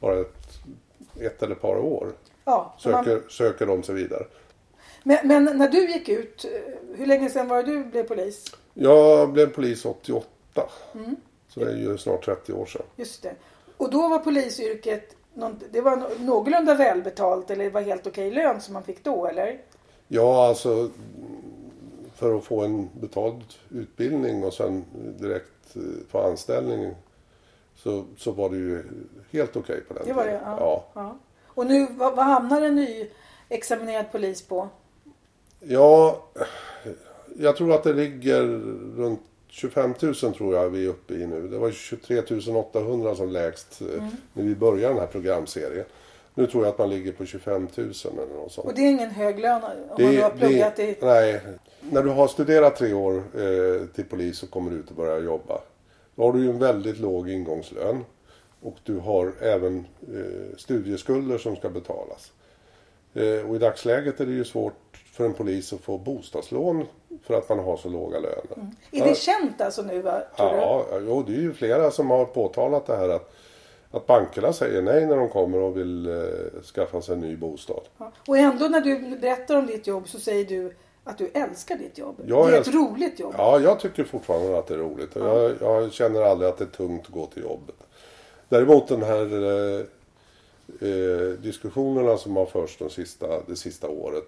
bara 0.00 0.20
ett, 0.20 0.36
ett 1.20 1.42
eller 1.42 1.54
ett 1.54 1.60
par 1.62 1.76
år. 1.76 2.08
ja, 2.44 2.74
så 2.78 2.88
man, 2.90 3.04
Söker, 3.04 3.28
söker 3.28 3.66
de 3.66 3.82
sig 3.82 3.94
vidare. 3.94 4.24
Men, 5.04 5.28
men 5.28 5.44
när 5.58 5.68
du 5.68 5.90
gick 5.92 6.08
ut, 6.08 6.44
hur 6.94 7.06
länge 7.06 7.30
sedan 7.30 7.48
var 7.48 7.62
det 7.62 7.72
du 7.72 7.84
blev 7.84 8.02
polis? 8.02 8.44
Jag 8.74 9.32
blev 9.32 9.46
polis 9.52 9.84
88. 9.84 10.26
Mm. 10.94 11.16
Så 11.48 11.60
det 11.60 11.70
är 11.70 11.76
ju 11.76 11.98
snart 11.98 12.24
30 12.24 12.52
år 12.52 12.66
sedan. 12.66 12.82
Just 12.96 13.22
det. 13.22 13.34
Och 13.76 13.90
då 13.90 14.08
var 14.08 14.18
polisyrket 14.18 15.16
det 15.70 15.80
var 15.80 15.96
nå- 15.96 16.08
någorlunda 16.20 16.74
välbetalt 16.74 17.50
eller 17.50 17.64
det 17.64 17.70
var 17.70 17.80
helt 17.80 18.06
okej 18.06 18.30
lön 18.30 18.60
som 18.60 18.74
man 18.74 18.82
fick 18.82 19.04
då 19.04 19.26
eller? 19.26 19.60
Ja, 20.08 20.46
alltså 20.48 20.90
för 22.14 22.34
att 22.36 22.44
få 22.44 22.60
en 22.64 22.88
betald 23.00 23.42
utbildning 23.70 24.44
och 24.44 24.54
sen 24.54 24.84
direkt 25.18 25.76
eh, 25.76 25.82
få 26.10 26.18
anställning 26.18 26.94
så, 27.76 28.04
så 28.18 28.30
var 28.32 28.50
det 28.50 28.56
ju 28.56 28.82
helt 29.32 29.56
okej 29.56 29.80
på 29.88 29.94
den 29.94 30.02
Det 30.06 30.12
var 30.12 30.24
det? 30.24 30.30
tiden. 30.30 30.44
Ja. 30.46 30.56
Ja. 30.60 30.84
ja. 30.94 31.16
Och 31.46 31.66
nu, 31.66 31.86
vad, 31.90 32.16
vad 32.16 32.24
hamnar 32.24 32.62
en 32.62 32.74
ny 32.74 33.10
examinerad 33.48 34.12
polis 34.12 34.42
på? 34.42 34.68
Ja, 35.68 36.24
jag 37.36 37.56
tror 37.56 37.72
att 37.74 37.84
det 37.84 37.92
ligger 37.92 38.42
runt 38.96 39.20
25 39.48 39.94
000 40.00 40.14
tror 40.14 40.54
jag 40.54 40.70
vi 40.70 40.84
är 40.84 40.88
uppe 40.88 41.14
i 41.14 41.26
nu. 41.26 41.48
Det 41.48 41.58
var 41.58 41.70
23 41.70 42.22
800 42.54 43.14
som 43.14 43.28
lägst 43.28 43.80
eh, 43.82 43.86
Mm. 43.88 44.10
när 44.32 44.42
vi 44.44 44.54
började 44.54 44.94
den 44.94 45.00
här 45.00 45.06
programserien. 45.06 45.84
Nu 46.34 46.46
tror 46.46 46.64
jag 46.64 46.72
att 46.72 46.78
man 46.78 46.90
ligger 46.90 47.12
på 47.12 47.24
25 47.26 47.68
000 47.76 47.92
eller 48.04 48.34
något 48.36 48.52
sånt. 48.52 48.66
Och 48.68 48.74
det 48.74 48.80
är 48.80 48.90
ingen 48.90 49.10
hög 49.10 49.38
lön 49.38 49.62
om 49.62 49.70
man 49.88 50.12
nu 50.12 50.20
har 50.20 50.30
pluggat 50.30 50.78
i... 50.78 50.96
Nej, 51.00 51.40
när 51.80 52.02
du 52.02 52.10
har 52.10 52.28
studerat 52.28 52.76
tre 52.76 52.92
år 52.92 53.14
eh, 53.34 53.86
till 53.94 54.04
polis 54.04 54.42
och 54.42 54.50
kommer 54.50 54.70
ut 54.72 54.90
och 54.90 54.96
börjar 54.96 55.20
jobba. 55.20 55.60
Då 56.14 56.22
har 56.22 56.32
du 56.32 56.40
ju 56.44 56.50
en 56.50 56.58
väldigt 56.58 56.98
låg 56.98 57.30
ingångslön. 57.30 58.04
Och 58.62 58.76
du 58.84 58.98
har 58.98 59.32
även 59.40 59.86
eh, 60.14 60.56
studieskulder 60.56 61.38
som 61.38 61.56
ska 61.56 61.68
betalas. 61.70 62.32
Eh, 63.14 63.48
och 63.50 63.56
i 63.56 63.58
dagsläget 63.58 64.20
är 64.20 64.26
det 64.26 64.32
ju 64.32 64.44
svårt 64.44 65.03
för 65.14 65.24
en 65.24 65.34
polis 65.34 65.72
att 65.72 65.80
få 65.80 65.98
bostadslån 65.98 66.86
för 67.22 67.34
att 67.34 67.48
man 67.48 67.58
har 67.58 67.76
så 67.76 67.88
låga 67.88 68.18
löner. 68.18 68.70
Är 68.90 69.04
det 69.04 69.14
känt 69.14 69.60
alltså 69.60 69.82
nu 69.82 70.02
va? 70.02 70.22
Tror 70.36 70.50
du? 70.50 70.56
Ja, 70.56 70.86
jo, 71.06 71.22
det 71.26 71.32
är 71.32 71.40
ju 71.40 71.52
flera 71.52 71.90
som 71.90 72.10
har 72.10 72.24
påtalat 72.24 72.86
det 72.86 72.96
här 72.96 73.08
att, 73.08 73.34
att 73.90 74.06
bankerna 74.06 74.52
säger 74.52 74.82
nej 74.82 75.06
när 75.06 75.16
de 75.16 75.28
kommer 75.28 75.58
och 75.58 75.76
vill 75.76 76.06
eh, 76.06 76.62
skaffa 76.74 77.02
sig 77.02 77.14
en 77.14 77.20
ny 77.20 77.36
bostad. 77.36 77.80
Ja. 77.98 78.12
Och 78.26 78.38
ändå 78.38 78.68
när 78.68 78.80
du 78.80 79.16
berättar 79.16 79.56
om 79.56 79.66
ditt 79.66 79.86
jobb 79.86 80.08
så 80.08 80.20
säger 80.20 80.44
du 80.44 80.74
att 81.04 81.18
du 81.18 81.30
älskar 81.34 81.76
ditt 81.76 81.98
jobb. 81.98 82.20
Jag 82.26 82.48
det 82.48 82.56
är 82.56 82.60
ett 82.60 82.74
roligt 82.74 83.20
jobb. 83.20 83.34
Ja, 83.38 83.60
jag 83.60 83.80
tycker 83.80 84.04
fortfarande 84.04 84.58
att 84.58 84.66
det 84.66 84.74
är 84.74 84.78
roligt. 84.78 85.16
Och 85.16 85.26
jag, 85.26 85.52
jag 85.60 85.92
känner 85.92 86.22
aldrig 86.22 86.50
att 86.50 86.58
det 86.58 86.64
är 86.64 86.68
tungt 86.68 87.06
att 87.06 87.12
gå 87.12 87.26
till 87.26 87.42
jobbet. 87.42 87.76
Däremot 88.48 88.88
den 88.88 89.02
här 89.02 89.42
eh, 89.42 89.80
eh, 90.88 91.28
diskussionerna 91.28 92.16
som 92.16 92.36
har 92.36 92.46
förts 92.46 92.78
de 92.78 92.90
sista, 92.90 93.26
det 93.46 93.56
sista 93.56 93.88
året. 93.88 94.26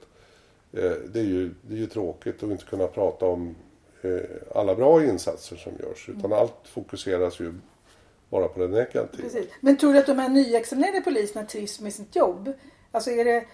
Eh, 0.72 0.92
det, 1.12 1.20
är 1.20 1.24
ju, 1.24 1.54
det 1.62 1.74
är 1.74 1.78
ju 1.78 1.86
tråkigt 1.86 2.42
att 2.42 2.50
inte 2.50 2.64
kunna 2.64 2.86
prata 2.86 3.26
om 3.26 3.54
eh, 4.02 4.20
alla 4.54 4.74
bra 4.74 5.04
insatser 5.04 5.56
som 5.56 5.72
görs. 5.80 6.08
Utan 6.08 6.32
allt 6.32 6.68
fokuseras 6.68 7.40
ju 7.40 7.52
bara 8.30 8.48
på 8.48 8.60
det 8.60 8.68
negativa. 8.68 9.22
Precis. 9.22 9.46
Men 9.60 9.76
tror 9.76 9.92
du 9.92 9.98
att 9.98 10.06
de 10.06 10.18
här 10.18 10.28
nyexaminerade 10.28 11.00
poliserna 11.00 11.46
trivs 11.46 11.80
med 11.80 11.92
sitt 11.92 12.16
jobb? 12.16 12.52
Alltså 12.92 13.10
är 13.10 13.24
det... 13.24 13.44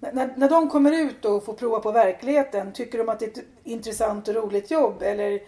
När, 0.00 0.34
när 0.36 0.48
de 0.48 0.70
kommer 0.70 0.92
ut 0.92 1.24
och 1.24 1.44
får 1.44 1.54
prova 1.54 1.80
på 1.80 1.92
verkligheten, 1.92 2.72
tycker 2.72 2.98
de 2.98 3.08
att 3.08 3.18
det 3.20 3.24
är 3.26 3.30
ett 3.30 3.44
intressant 3.64 4.28
och 4.28 4.34
roligt 4.34 4.70
jobb? 4.70 5.02
Eller 5.02 5.40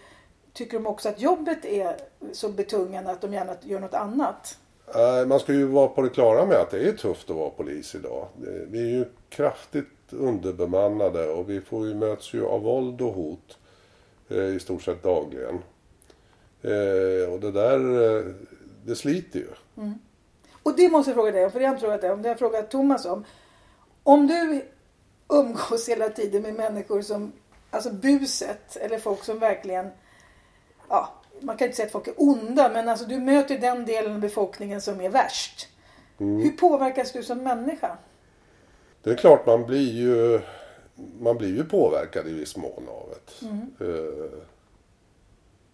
tycker 0.53 0.73
de 0.77 0.87
också 0.87 1.09
att 1.09 1.21
jobbet 1.21 1.65
är 1.65 1.95
så 2.31 2.49
betungande 2.49 3.11
att 3.11 3.21
de 3.21 3.33
gärna 3.33 3.55
gör 3.61 3.79
något 3.79 3.93
annat? 3.93 4.57
Eh, 4.95 5.27
Man 5.27 5.39
ska 5.39 5.53
ju 5.53 5.65
vara 5.65 5.87
på 5.87 6.01
det 6.01 6.09
klara 6.09 6.45
med 6.45 6.57
att 6.57 6.71
det 6.71 6.87
är 6.87 6.91
tufft 6.91 7.29
att 7.29 7.35
vara 7.35 7.49
polis 7.49 7.95
idag. 7.95 8.27
Vi 8.67 8.79
är 8.79 8.97
ju 8.97 9.05
kraftigt 9.29 9.87
underbemannade 10.13 11.29
och 11.29 11.49
vi 11.49 11.61
får 11.61 11.87
ju 11.87 11.93
möts 11.93 12.33
ju 12.33 12.45
av 12.45 12.61
våld 12.61 13.01
och 13.01 13.13
hot 13.13 13.57
eh, 14.29 14.37
i 14.55 14.59
stort 14.59 14.83
sett 14.83 15.03
dagligen. 15.03 15.55
Eh, 16.61 17.33
Och 17.33 17.39
det 17.39 17.51
där, 17.51 18.17
eh, 18.17 18.25
det 18.85 18.95
sliter 18.95 19.39
ju. 19.39 19.47
Och 20.63 20.75
det 20.75 20.89
måste 20.89 21.11
jag 21.11 21.15
fråga 21.15 21.31
dig 21.31 21.45
om, 21.45 21.51
för 21.51 21.59
det 21.59 21.65
har 21.65 21.73
jag 21.73 21.75
inte 21.75 21.81
frågat 21.85 22.01
dig 22.01 22.11
om. 22.11 22.21
Det 22.21 22.29
har 22.29 22.33
jag 22.33 22.39
frågat 22.39 22.71
Thomas 22.71 23.05
om. 23.05 23.23
Om 24.03 24.27
du 24.27 24.65
umgås 25.29 25.89
hela 25.89 26.09
tiden 26.09 26.41
med 26.41 26.53
människor 26.53 27.01
som, 27.01 27.31
alltså 27.69 27.89
buset, 27.93 28.75
eller 28.75 28.99
folk 28.99 29.23
som 29.23 29.39
verkligen, 29.39 29.89
ja, 30.89 31.09
man 31.39 31.57
kan 31.57 31.65
inte 31.65 31.75
säga 31.75 31.85
att 31.85 31.91
folk 31.91 32.07
är 32.07 32.13
onda, 32.17 32.69
men 32.69 32.89
alltså 32.89 33.05
du 33.05 33.19
möter 33.19 33.57
den 33.59 33.85
delen 33.85 34.13
av 34.13 34.19
befolkningen 34.19 34.81
som 34.81 35.01
är 35.01 35.09
värst. 35.09 35.67
Hur 36.17 36.49
påverkas 36.51 37.11
du 37.11 37.23
som 37.23 37.43
människa? 37.43 37.97
Det 39.03 39.11
är 39.11 39.15
klart 39.15 39.45
man 39.45 39.65
blir 39.65 39.91
ju, 39.91 40.41
man 41.19 41.37
blir 41.37 41.55
ju 41.55 41.63
påverkad 41.63 42.27
i 42.27 42.33
viss 42.33 42.57
mån 42.57 42.87
av 42.87 43.09
det. 43.09 43.85
Eh, 43.85 44.39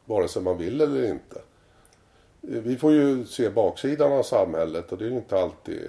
vare 0.05 0.27
sig 0.27 0.41
man 0.41 0.57
vill 0.57 0.81
eller 0.81 1.05
inte. 1.05 1.39
Eh, 2.41 2.61
Vi 2.61 2.77
får 2.77 2.93
ju 2.93 3.25
se 3.25 3.49
baksidan 3.49 4.11
av 4.11 4.23
samhället 4.23 4.91
och 4.91 4.97
det 4.97 5.05
är 5.05 5.09
ju 5.09 5.15
inte 5.15 5.39
alltid 5.39 5.81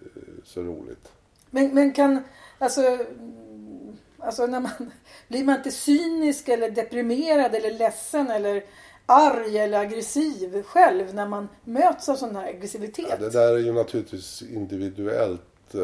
eh, 0.00 0.10
så 0.44 0.62
roligt. 0.62 1.12
Men, 1.50 1.74
men 1.74 1.92
kan, 1.92 2.24
alltså, 2.58 2.80
mm, 2.80 3.96
alltså 4.18 4.46
när 4.46 4.60
man, 4.60 4.90
blir 5.28 5.44
man 5.44 5.56
inte 5.56 5.70
cynisk 5.70 6.48
eller 6.48 6.70
deprimerad 6.70 7.54
eller 7.54 7.70
ledsen 7.78 8.30
eller 8.30 8.64
arg 9.06 9.58
eller 9.58 9.78
aggressiv 9.80 10.62
själv 10.62 11.14
när 11.14 11.28
man 11.28 11.48
möts 11.64 12.08
av 12.08 12.16
sån 12.16 12.36
här 12.36 12.48
aggressivitet? 12.48 13.06
Ja, 13.10 13.16
det 13.16 13.30
där 13.30 13.54
är 13.54 13.58
ju 13.58 13.72
naturligtvis 13.72 14.42
individuellt. 14.42 15.40
Eh, 15.74 15.80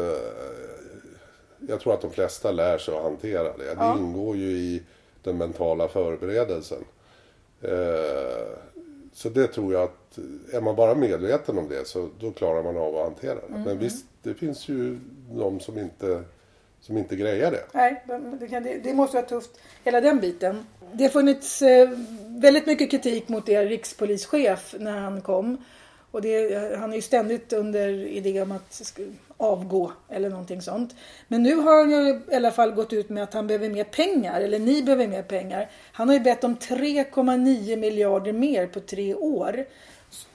Jag 1.67 1.79
tror 1.79 1.93
att 1.93 2.01
de 2.01 2.11
flesta 2.11 2.51
lär 2.51 2.77
sig 2.77 2.95
att 2.95 3.03
hantera 3.03 3.43
det. 3.43 3.63
Det 3.63 3.75
Ja. 3.77 3.97
ingår 3.97 4.35
ju 4.37 4.51
i 4.51 4.81
den 5.23 5.37
mentala 5.37 5.87
förberedelsen. 5.87 6.83
Eh, 7.61 8.57
Så 9.13 9.29
det 9.29 9.47
tror 9.47 9.73
jag 9.73 9.83
att 9.83 10.17
är 10.53 10.61
man 10.61 10.75
bara 10.75 10.95
medveten 10.95 11.57
om 11.57 11.69
det 11.69 11.87
så 11.87 12.09
då 12.19 12.31
klarar 12.31 12.63
man 12.63 12.77
av 12.77 12.95
att 12.97 13.03
hantera 13.03 13.35
det. 13.35 13.41
Mm. 13.49 13.61
Men 13.63 13.79
visst, 13.79 14.05
det 14.23 14.33
finns 14.33 14.67
ju 14.69 14.97
de 15.31 15.59
som 15.59 15.77
inte, 15.79 16.23
som 16.81 16.97
inte 16.97 17.15
grejar 17.15 17.51
det. 17.51 17.63
Nej, 17.73 18.03
det, 18.39 18.59
det, 18.59 18.77
det 18.83 18.93
måste 18.93 19.15
vara 19.17 19.25
tufft. 19.25 19.51
Hela 19.83 20.01
den 20.01 20.19
biten. 20.19 20.65
Det 20.93 21.03
har 21.03 21.09
funnits 21.11 21.61
eh, 21.61 21.89
väldigt 22.27 22.65
mycket 22.65 22.91
kritik 22.91 23.29
mot 23.29 23.49
er 23.49 23.65
rikspolischef 23.65 24.75
när 24.79 24.99
han 24.99 25.21
kom. 25.21 25.57
Och 26.11 26.21
det, 26.21 26.75
han 26.77 26.91
är 26.91 26.95
ju 26.95 27.01
ständigt 27.01 27.53
under 27.53 27.87
idé 27.89 28.41
om 28.41 28.51
att 28.51 28.73
avgå 29.41 29.91
eller 30.09 30.29
någonting 30.29 30.61
sånt. 30.61 30.95
Men 31.27 31.43
nu 31.43 31.55
har 31.55 31.77
han 31.77 31.91
ju 31.91 32.21
i 32.31 32.35
alla 32.35 32.51
fall 32.51 32.71
gått 32.71 32.93
ut 32.93 33.09
med 33.09 33.23
att 33.23 33.33
han 33.33 33.47
behöver 33.47 33.69
mer 33.69 33.83
pengar, 33.83 34.41
eller 34.41 34.59
ni 34.59 34.83
behöver 34.83 35.07
mer 35.07 35.23
pengar. 35.23 35.69
Han 35.93 36.07
har 36.07 36.13
ju 36.15 36.21
bett 36.21 36.43
om 36.43 36.55
3,9 36.57 37.75
miljarder 37.77 38.33
mer 38.33 38.67
på 38.67 38.79
tre 38.79 39.15
år. 39.15 39.65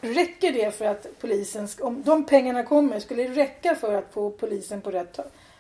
Räcker 0.01 0.53
det 0.53 0.71
för 0.75 0.85
att 0.85 1.07
polisen, 1.21 1.69
om 1.81 2.03
de 2.07 2.25
pengarna 2.27 2.63
kommer, 2.63 3.01
skulle 3.01 3.23
det 3.23 3.35
räcka 3.35 3.75
för 3.75 3.95
att 3.95 4.05
få 4.13 4.31
polisen 4.31 4.81
på 4.81 4.91
rätt 4.91 5.19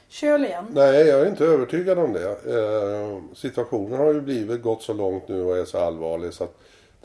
köl 0.08 0.44
igen? 0.44 0.64
Nej, 0.70 1.06
jag 1.06 1.20
är 1.20 1.26
inte 1.28 1.44
övertygad 1.44 1.98
om 1.98 2.12
det. 2.12 2.22
Eh, 2.30 3.18
situationen 3.34 3.98
har 3.98 4.14
ju 4.14 4.20
blivit 4.20 4.62
gått 4.62 4.82
så 4.82 4.92
långt 4.92 5.28
nu 5.28 5.42
och 5.42 5.58
är 5.58 5.64
så 5.64 5.78
allvarlig 5.78 6.32
så 6.34 6.44
att 6.44 6.56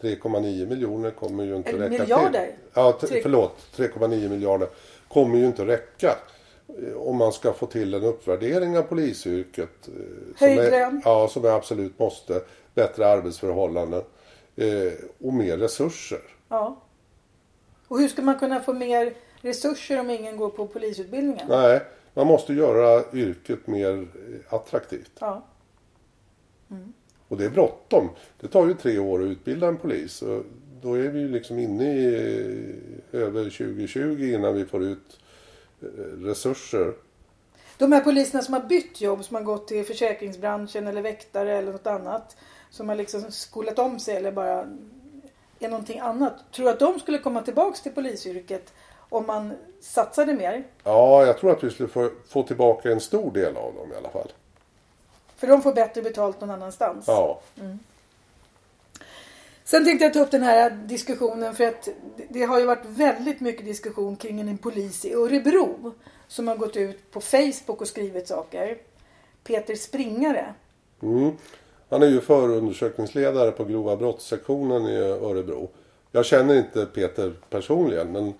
3,9 0.02 0.68
miljoner 0.70 1.12
kommer 1.12 1.44
ju 1.44 1.56
inte 1.56 1.70
Eller 1.70 1.90
räcka 1.90 2.04
miljarder. 2.04 2.46
till. 2.46 2.56
Ja, 2.74 2.92
t- 2.92 3.08
Tre- 3.08 3.22
förlåt. 3.22 3.58
3,9 3.76 4.30
miljarder 4.30 4.68
kommer 5.13 5.38
ju 5.38 5.46
inte 5.46 5.65
räcka. 5.65 6.15
eh, 6.68 6.94
Om 6.98 7.18
man 7.18 7.32
ska 7.34 7.53
få 7.53 7.65
till 7.65 7.94
en 7.94 8.03
uppvärdering 8.03 8.77
av 8.77 8.82
polisyrket. 8.82 9.88
eh, 9.88 9.94
som 10.38 10.48
Höjd 10.48 10.60
är, 10.60 10.72
lön. 10.72 11.01
Ja, 11.06 11.27
som 11.27 11.46
är 11.46 11.50
absolut 11.50 12.00
måste. 12.00 12.41
Bättre 12.74 13.08
arbetsförhållanden. 13.08 14.03
eh, 14.56 14.94
Och 15.20 15.34
mer 15.34 15.58
resurser. 15.58 16.22
Ja. 16.50 16.82
Och 17.88 18.00
hur 18.00 18.08
ska 18.08 18.22
man 18.22 18.39
kunna 18.39 18.60
få 18.60 18.74
mer 18.74 19.13
resurser 19.41 20.00
om 20.00 20.10
ingen 20.10 20.38
går 20.38 20.50
på 20.50 20.68
polisutbildningen? 20.68 21.48
Nej, 21.50 21.82
man 22.13 22.27
måste 22.27 22.53
göra 22.53 23.03
yrket 23.13 23.68
mer 23.68 24.08
attraktivt. 24.50 25.12
Ja. 25.20 25.46
Och 27.27 27.38
det 27.38 27.46
är 27.46 27.50
bråttom. 27.50 28.10
Det 28.39 28.48
tar 28.48 28.68
ju 28.68 28.74
tre 28.74 29.00
år 29.00 29.20
att 29.22 29.25
utbilda 29.27 29.68
en 29.68 29.77
polis. 29.77 30.24
Då 30.82 30.94
är 30.94 31.08
vi 31.10 31.20
ju 31.20 31.28
liksom 31.28 31.60
inne 31.60 31.94
i 31.94 32.76
över 33.12 33.44
2020 33.44 34.34
innan 34.36 34.56
vi 34.56 34.66
får 34.66 34.84
ut 34.84 35.20
eh, 35.82 35.88
resurser. 36.24 36.94
De 37.78 37.92
här 37.92 38.02
poliserna 38.02 38.44
som 38.44 38.54
har 38.54 38.62
bytt 38.62 39.02
jobb, 39.02 39.26
som 39.26 39.36
har 39.36 39.44
gått 39.44 39.68
till 39.68 39.86
försäkringsbranschen 39.86 40.88
eller 40.88 41.02
väktare 41.02 41.58
eller 41.58 41.72
något 41.72 41.88
annat. 41.88 42.38
Som 42.70 42.90
har 42.90 42.96
liksom 42.96 43.32
skolat 43.32 43.80
om 43.80 44.00
sig 44.00 44.16
eller 44.16 44.32
bara 44.32 44.68
är 45.60 45.70
någonting 45.70 46.00
annat. 46.00 46.34
Tror 46.52 46.66
du 46.66 46.72
att 46.72 46.80
de 46.80 47.00
skulle 47.00 47.18
komma 47.18 47.42
tillbaks 47.42 47.82
till 47.82 47.92
polisyrket 47.92 48.74
om 49.10 49.28
man 49.28 49.54
satsade 49.82 50.34
mer? 50.34 50.64
Ja, 50.84 51.26
jag 51.26 51.38
tror 51.38 51.52
att 51.52 51.64
vi 51.64 51.70
skulle 51.70 51.90
få, 51.90 52.10
få 52.28 52.44
tillbaka 52.44 52.92
en 52.92 53.00
stor 53.00 53.32
del 53.32 53.58
av 53.58 53.76
dem 53.76 53.92
i 53.94 53.96
alla 53.96 54.10
fall. 54.10 54.32
För 55.36 55.48
de 55.48 55.62
får 55.62 55.74
bättre 55.74 56.02
betalt 56.02 56.42
någon 56.42 56.52
annanstans. 56.52 57.06
Ja, 57.08 57.42
Sen 59.63 59.86
tänkte 59.86 60.06
jag 60.06 60.13
ta 60.13 60.20
upp 60.20 60.32
den 60.32 60.44
här 60.44 60.70
diskussionen 60.70 61.53
för 61.56 61.63
att 61.68 61.89
det- 62.30 62.44
har 62.44 62.60
ju 62.60 62.65
varit 62.65 62.86
väldigt 62.86 63.39
mycket 63.41 63.65
diskussion 63.65 64.15
kring 64.15 64.39
en 64.39 64.58
polis 64.58 65.06
i 65.06 65.13
Örebro 65.13 65.94
som 66.27 66.48
har 66.48 66.56
gått 66.56 66.77
ut 66.77 67.12
på 67.12 67.22
Facebook 67.22 67.82
och 67.82 67.88
skrivit 67.88 68.27
saker. 68.27 68.77
Peter 69.44 69.75
Springare. 69.75 70.53
mm. 71.01 71.32
Han 71.89 72.03
är 72.03 72.08
ju 72.08 72.22
förundersökningsledare 72.22 73.51
på 73.51 73.63
grova 73.65 73.98
brottssektionen 73.98 74.86
i 74.88 74.96
Örebro. 74.98 75.70
Jag 76.12 76.25
känner 76.25 76.56
inte 76.58 76.86
Peter 76.86 77.34
personligen 77.50 78.12
men 78.12 78.34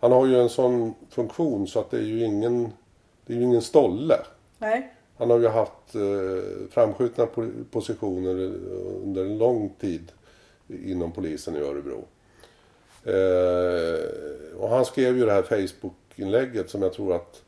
han 0.00 0.12
har 0.12 0.26
ju 0.26 0.40
en 0.40 0.48
sån 0.48 0.94
funktion 1.10 1.66
så 1.68 1.80
att 1.80 1.90
det 1.90 1.96
är 1.96 2.02
ju 2.02 2.24
ingen, 2.24 2.72
det 3.26 3.32
är 3.32 3.36
ju 3.36 3.42
ingen 3.42 3.62
stolle. 3.62 4.14
Nej, 4.58 4.92
Han 5.18 5.30
har 5.30 5.38
ju 5.38 5.48
haft 5.48 5.94
eh, 5.94 6.68
framskjutna 6.70 7.24
po- 7.26 7.64
positioner 7.70 8.52
under 9.04 9.24
en 9.24 9.38
lång 9.38 9.68
tid 9.80 10.12
inom 10.68 11.12
polisen 11.12 11.56
i 11.56 11.60
Örebro. 11.60 12.04
Eh, 13.04 14.58
och 14.60 14.68
han 14.68 14.84
skrev 14.84 15.18
ju 15.18 15.26
det 15.26 15.32
här 15.32 15.42
Facebook-inlägget 15.42 16.70
som 16.70 16.82
jag 16.82 16.92
tror 16.92 17.14
att 17.14 17.42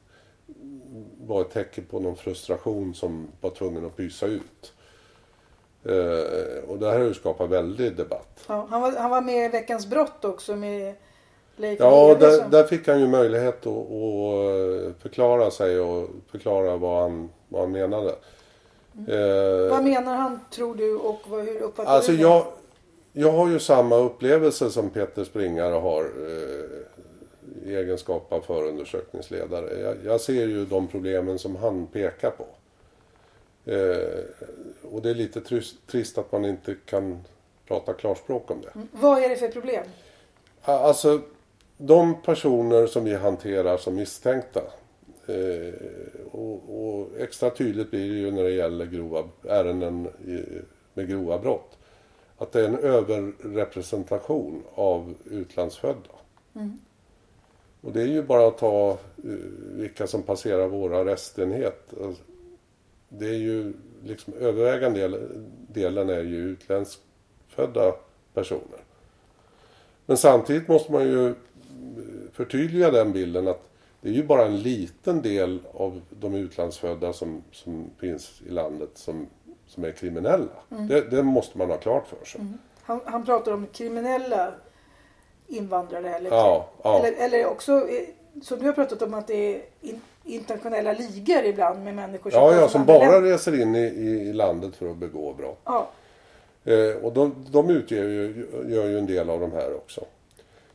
var 1.26 1.40
ett 1.40 1.50
tecken 1.50 1.84
på 1.90 2.00
någon 2.00 2.16
frustration 2.16 2.94
som 2.94 3.28
var 3.40 3.50
tvungen 3.50 3.86
att 3.86 3.96
pysa 3.96 4.26
ut. 4.26 4.72
Eh, 5.84 6.68
och 6.70 6.78
det 6.78 6.90
här 6.90 6.98
har 6.98 7.04
ju 7.04 7.14
skapat 7.14 7.50
väldig 7.50 7.96
debatt. 7.96 8.44
Ja, 8.48 8.66
han, 8.70 8.80
var, 8.82 8.92
han 8.92 9.10
var 9.10 9.20
med 9.20 9.44
i 9.44 9.48
Veckans 9.48 9.86
brott 9.86 10.24
också 10.24 10.56
med 10.56 10.94
Leif 11.56 11.80
Ja, 11.80 12.16
där, 12.20 12.30
som- 12.30 12.50
där 12.50 12.64
fick 12.64 12.88
han 12.88 13.00
ju 13.00 13.06
möjlighet 13.08 13.66
att, 13.66 13.76
att 13.76 15.02
förklara 15.02 15.50
sig 15.50 15.80
och 15.80 16.08
förklara 16.30 16.76
vad 16.76 17.02
han, 17.02 17.28
vad 17.48 17.60
han 17.62 17.72
menade. 17.72 18.10
Eh, 19.08 19.70
Vad 19.70 19.84
menar 19.84 20.16
han 20.16 20.40
tror 20.50 20.74
du 20.74 20.94
och 20.96 21.18
vad, 21.26 21.44
hur 21.44 21.60
uppfattar 21.60 21.92
Alltså 21.92 22.10
du 22.10 22.16
det? 22.16 22.22
jag, 22.22 22.46
jag 23.12 23.32
har 23.32 23.48
ju 23.48 23.58
samma 23.58 23.96
upplevelse 23.96 24.70
som 24.70 24.90
Peter 24.90 25.24
Springare 25.24 25.74
har 25.74 26.02
eh, 26.02 27.68
i 27.68 27.76
egenskap 27.76 28.32
av 28.32 28.40
förundersökningsledare. 28.40 29.80
Jag, 29.80 29.96
jag 30.04 30.20
ser 30.20 30.46
ju 30.46 30.64
de 30.64 30.88
problemen 30.88 31.38
som 31.38 31.56
han 31.56 31.86
pekar 31.86 32.30
på. 32.30 32.46
Eh, 33.70 34.24
och 34.92 35.02
det 35.02 35.10
är 35.10 35.14
lite 35.14 35.40
trist, 35.40 35.86
trist 35.86 36.18
att 36.18 36.32
man 36.32 36.44
inte 36.44 36.76
kan 36.84 37.24
prata 37.66 37.92
klarspråk 37.92 38.50
om 38.50 38.60
det. 38.60 38.70
Mm. 38.74 38.88
Vad 38.92 39.22
är 39.22 39.28
det 39.28 39.36
för 39.36 39.48
problem? 39.48 39.84
Alltså, 40.62 41.20
de 41.76 42.22
personer 42.22 42.86
som 42.86 43.04
vi 43.04 43.14
hanterar 43.14 43.76
som 43.76 43.94
misstänkta 43.94 44.60
eh, 45.26 45.74
och, 46.32 46.62
och 46.68 47.08
extra 47.18 47.50
tydligt 47.50 47.90
blir 47.90 48.08
det 48.08 48.18
ju 48.18 48.30
när 48.30 48.42
det 48.42 48.52
gäller 48.52 48.86
grova 48.86 49.28
ärenden 49.48 50.06
i, 50.06 50.44
med 50.94 51.08
grova 51.08 51.38
brott. 51.38 51.77
Att 52.38 52.52
det 52.52 52.60
är 52.60 52.68
en 52.68 52.78
överrepresentation 52.78 54.62
av 54.74 55.14
utlandsfödda. 55.24 56.10
Och 57.80 57.92
det 57.92 58.02
är 58.02 58.06
ju 58.06 58.22
bara 58.22 58.48
att 58.48 58.58
ta 58.58 58.90
eh, 58.90 59.30
vilka 59.60 60.06
som 60.06 60.22
passerar 60.22 60.68
vår 60.68 60.94
arrestenhet. 60.94 61.94
Alltså, 62.02 62.22
det 63.08 63.26
är 63.26 63.38
ju 63.38 63.72
liksom 64.04 64.34
övervägande 64.34 65.00
del, 65.00 65.42
delen 65.68 66.08
är 66.08 66.22
ju 66.22 66.36
utländskfödda 66.36 67.94
personer. 68.34 68.78
Men 70.06 70.16
samtidigt 70.16 70.68
måste 70.68 70.92
man 70.92 71.02
ju 71.02 71.34
förtydliga 72.32 72.90
den 72.90 73.12
bilden 73.12 73.48
att 73.48 73.68
det 74.00 74.08
är 74.08 74.12
ju 74.12 74.26
bara 74.26 74.46
en 74.46 74.62
liten 74.62 75.22
del 75.22 75.58
av 75.72 76.00
de 76.10 76.34
utlandsfödda 76.34 77.12
som, 77.12 77.42
som 77.52 77.90
finns 77.98 78.42
i 78.46 78.50
landet 78.50 78.90
som, 78.94 79.26
som 79.68 79.84
är 79.84 79.92
kriminella. 79.92 80.48
Det, 80.68 81.10
det 81.10 81.22
måste 81.22 81.58
man 81.58 81.70
ha 81.70 81.76
klart 81.76 82.06
för 82.08 82.26
sig. 82.26 82.40
Han, 82.82 83.00
han 83.04 83.24
pratar 83.24 83.52
om 83.52 83.66
kriminella 83.72 84.52
invandrare 85.46 86.14
eller, 86.14 86.30
Ja, 86.30 86.68
ja. 86.82 86.98
eller, 86.98 87.24
eller 87.24 87.46
också 87.46 87.72
eh, 87.72 88.08
som 88.42 88.58
du 88.58 88.66
har 88.66 88.72
pratat 88.72 89.02
om 89.02 89.14
att 89.14 89.26
det 89.26 89.54
är 89.54 89.62
in, 89.80 90.00
internationella 90.24 90.92
ligor 90.92 91.44
ibland 91.44 91.84
med 91.84 91.94
människor 91.94 92.32
Ja, 92.32 92.40
kommer 92.40 92.52
ja, 92.52 92.58
från 92.60 92.68
som 92.70 92.86
bara 92.86 92.98
länder. 93.10 93.22
reser 93.22 93.60
in 93.62 93.74
i, 93.76 93.78
i 94.28 94.32
landet 94.32 94.76
för 94.76 94.90
att 94.90 94.96
begå 94.96 95.32
brott. 95.34 95.60
Ja, 95.64 95.88
Eh, 96.64 97.04
och 97.04 97.12
de, 97.12 97.34
de 97.50 97.70
utgör 97.70 98.04
ju, 98.04 98.46
gör 98.68 98.86
ju 98.86 98.98
en 98.98 99.06
del 99.06 99.30
av 99.30 99.40
de 99.40 99.52
här 99.52 99.74
också. 99.76 100.04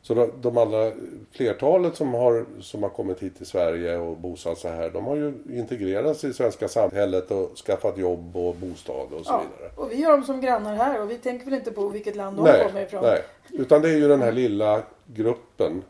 Så 0.06 0.28
de, 0.40 0.58
allra 0.58 0.92
flertalet 1.30 1.96
som 1.96 2.14
har, 2.14 2.44
som 2.60 2.82
har 2.82 2.90
kommit 2.90 3.22
hit 3.22 3.36
till 3.36 3.46
Sverige 3.46 3.96
och 3.96 4.16
bosatt 4.16 4.58
sig 4.58 4.72
här, 4.72 4.90
de 4.90 5.04
har 5.04 5.16
ju 5.16 5.34
integrerats 5.50 6.24
i 6.24 6.32
svenska 6.32 6.68
samhället 6.68 7.30
och 7.30 7.56
skaffat 7.56 7.98
jobb 7.98 8.36
och 8.36 8.54
bostad 8.54 9.12
och 9.12 9.26
så 9.26 9.32
ja. 9.32 9.42
vidare. 9.42 9.70
Och 9.76 9.92
vi 9.92 10.02
har 10.02 10.12
dem 10.12 10.24
som 10.24 10.40
grannar 10.40 10.76
här 10.76 11.02
och 11.02 11.10
vi 11.10 11.14
tänker 11.14 11.44
väl 11.44 11.54
inte 11.54 11.72
på 11.72 11.88
vilket 11.88 12.16
land 12.16 12.36
de 12.36 12.42
Nej, 12.42 12.66
kommer 12.66 12.82
ifrån. 12.82 13.02
nej, 13.02 13.22
utan 13.50 13.82
det 13.82 13.88
är 13.88 13.96
ju 13.96 14.08
den 14.08 14.22
här 14.22 14.32
lilla 14.32 14.82
gruppen 15.06 15.82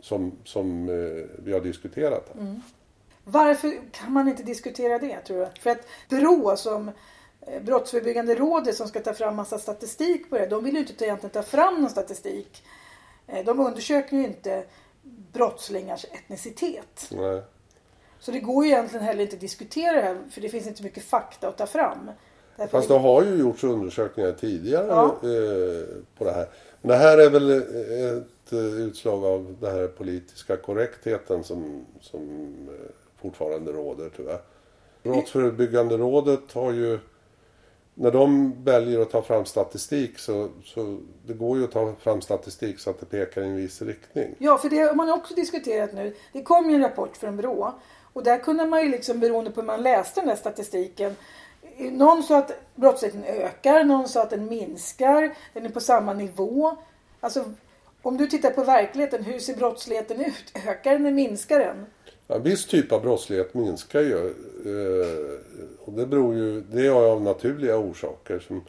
som, 0.00 0.32
som 0.44 0.88
eh, 0.88 1.24
vi 1.44 1.52
har 1.52 1.60
diskuterat 1.60 2.30
här. 2.34 2.60
Varför 3.24 3.72
kan 3.92 4.12
man 4.12 4.28
inte 4.28 4.42
diskutera 4.42 4.98
det 4.98 5.20
tror 5.20 5.38
du? 5.38 5.46
För 5.60 5.70
att 5.70 5.86
BRÅ 6.08 6.56
som 6.56 6.88
eh, 7.40 7.62
Brottsförebyggande 7.62 8.34
rådet 8.34 8.76
som 8.76 8.88
ska 8.88 9.00
ta 9.00 9.14
fram 9.14 9.36
massa 9.36 9.58
statistik 9.58 10.30
på 10.30 10.38
det. 10.38 10.46
De 10.46 10.64
vill 10.64 10.74
ju 10.74 10.80
inte 10.80 11.04
egentligen 11.04 11.32
ta 11.32 11.42
fram 11.42 11.80
någon 11.80 11.90
statistik. 11.90 12.62
Eh, 13.32 13.44
De 13.44 13.60
undersöker 13.60 14.16
ju 14.16 14.24
inte 14.24 14.64
brottslingars 15.32 16.04
etnicitet. 16.12 17.08
Nej. 17.10 17.42
Så 18.20 18.30
det 18.30 18.40
går 18.40 18.64
ju 18.64 18.70
egentligen 18.70 19.04
heller 19.04 19.22
inte 19.22 19.34
att 19.34 19.40
diskutera 19.40 19.92
det 19.96 20.02
här 20.02 20.18
för 20.30 20.40
det 20.40 20.48
finns 20.48 20.66
inte 20.66 20.82
mycket 20.82 21.04
fakta 21.04 21.48
att 21.48 21.58
ta 21.58 21.66
fram. 21.66 22.10
Därför 22.56 22.70
Fast 22.78 22.88
det 22.88 22.98
har 22.98 23.22
ju 23.24 23.36
gjorts 23.36 23.64
undersökningar 23.64 24.32
tidigare 24.32 24.86
Ja. 24.86 25.04
eh, 25.06 25.86
på 26.18 26.24
det 26.24 26.32
här. 26.32 26.48
Men 26.82 26.88
det 26.88 26.96
här 26.96 27.18
är 27.18 27.30
väl 27.30 27.50
ett 27.50 28.52
eh, 28.52 28.58
utslag 28.58 29.24
av 29.24 29.56
den 29.60 29.74
här 29.74 29.86
politiska 29.86 30.56
korrektheten 30.56 31.44
som, 31.44 31.86
som 32.00 32.54
fortfarande 33.22 33.72
råder 33.72 34.10
tyvärr. 34.16 34.40
Brottsförebyggande 35.02 35.96
rådet 35.96 36.52
har 36.52 36.72
ju 36.72 36.98
när 38.00 38.10
de 38.10 38.54
väljer 38.64 39.00
att 39.00 39.10
ta 39.10 39.22
fram 39.22 39.44
statistik 39.44 40.18
så, 40.18 40.48
så 40.64 40.98
det 41.26 41.32
går 41.32 41.58
ju 41.58 41.64
att 41.64 41.72
ta 41.72 41.94
fram 41.94 42.20
statistik 42.20 42.78
så 42.78 42.90
att 42.90 43.00
det 43.00 43.06
pekar 43.06 43.42
i 43.42 43.44
en 43.44 43.56
viss 43.56 43.82
riktning. 43.82 44.34
Ja, 44.38 44.58
för 44.58 44.68
det 44.68 44.78
har 44.78 44.94
man 44.94 45.12
också 45.12 45.34
diskuterat 45.34 45.92
nu. 45.92 46.16
Det 46.32 46.42
kom 46.42 46.70
ju 46.70 46.76
en 46.76 46.82
rapport 46.82 47.16
från 47.16 47.36
BRÅ 47.36 47.72
och 48.12 48.22
där 48.22 48.38
kunde 48.38 48.66
man 48.66 48.82
ju 48.82 48.88
liksom 48.88 49.20
beroende 49.20 49.50
på 49.50 49.60
hur 49.60 49.66
man 49.66 49.82
läste 49.82 50.20
den 50.20 50.28
där 50.28 50.36
statistiken. 50.36 51.16
Någon 51.78 52.22
sa 52.22 52.38
att 52.38 52.52
brottsligheten 52.74 53.24
ökar, 53.24 53.84
någon 53.84 54.08
sa 54.08 54.22
att 54.22 54.30
den 54.30 54.46
minskar, 54.46 55.34
den 55.52 55.66
är 55.66 55.70
på 55.70 55.80
samma 55.80 56.12
nivå. 56.12 56.76
Alltså 57.20 57.44
om 58.02 58.16
du 58.16 58.26
tittar 58.26 58.50
på 58.50 58.64
verkligheten, 58.64 59.24
hur 59.24 59.38
ser 59.38 59.56
brottsligheten 59.56 60.20
ut? 60.20 60.52
Ökar 60.66 60.92
den 60.92 61.00
eller 61.00 61.14
minskar 61.14 61.58
den? 61.58 61.86
En 62.34 62.42
viss 62.42 62.66
typ 62.66 62.92
av 62.92 63.02
brottslighet 63.02 63.54
minskar 63.54 64.00
ju. 64.00 64.26
Eh, 64.66 65.38
och 65.84 65.92
det 65.92 66.06
beror 66.06 66.34
ju, 66.34 66.60
det 66.60 66.86
är 66.86 66.90
av 66.90 67.22
naturliga 67.22 67.78
orsaker 67.78 68.38
som 68.38 68.60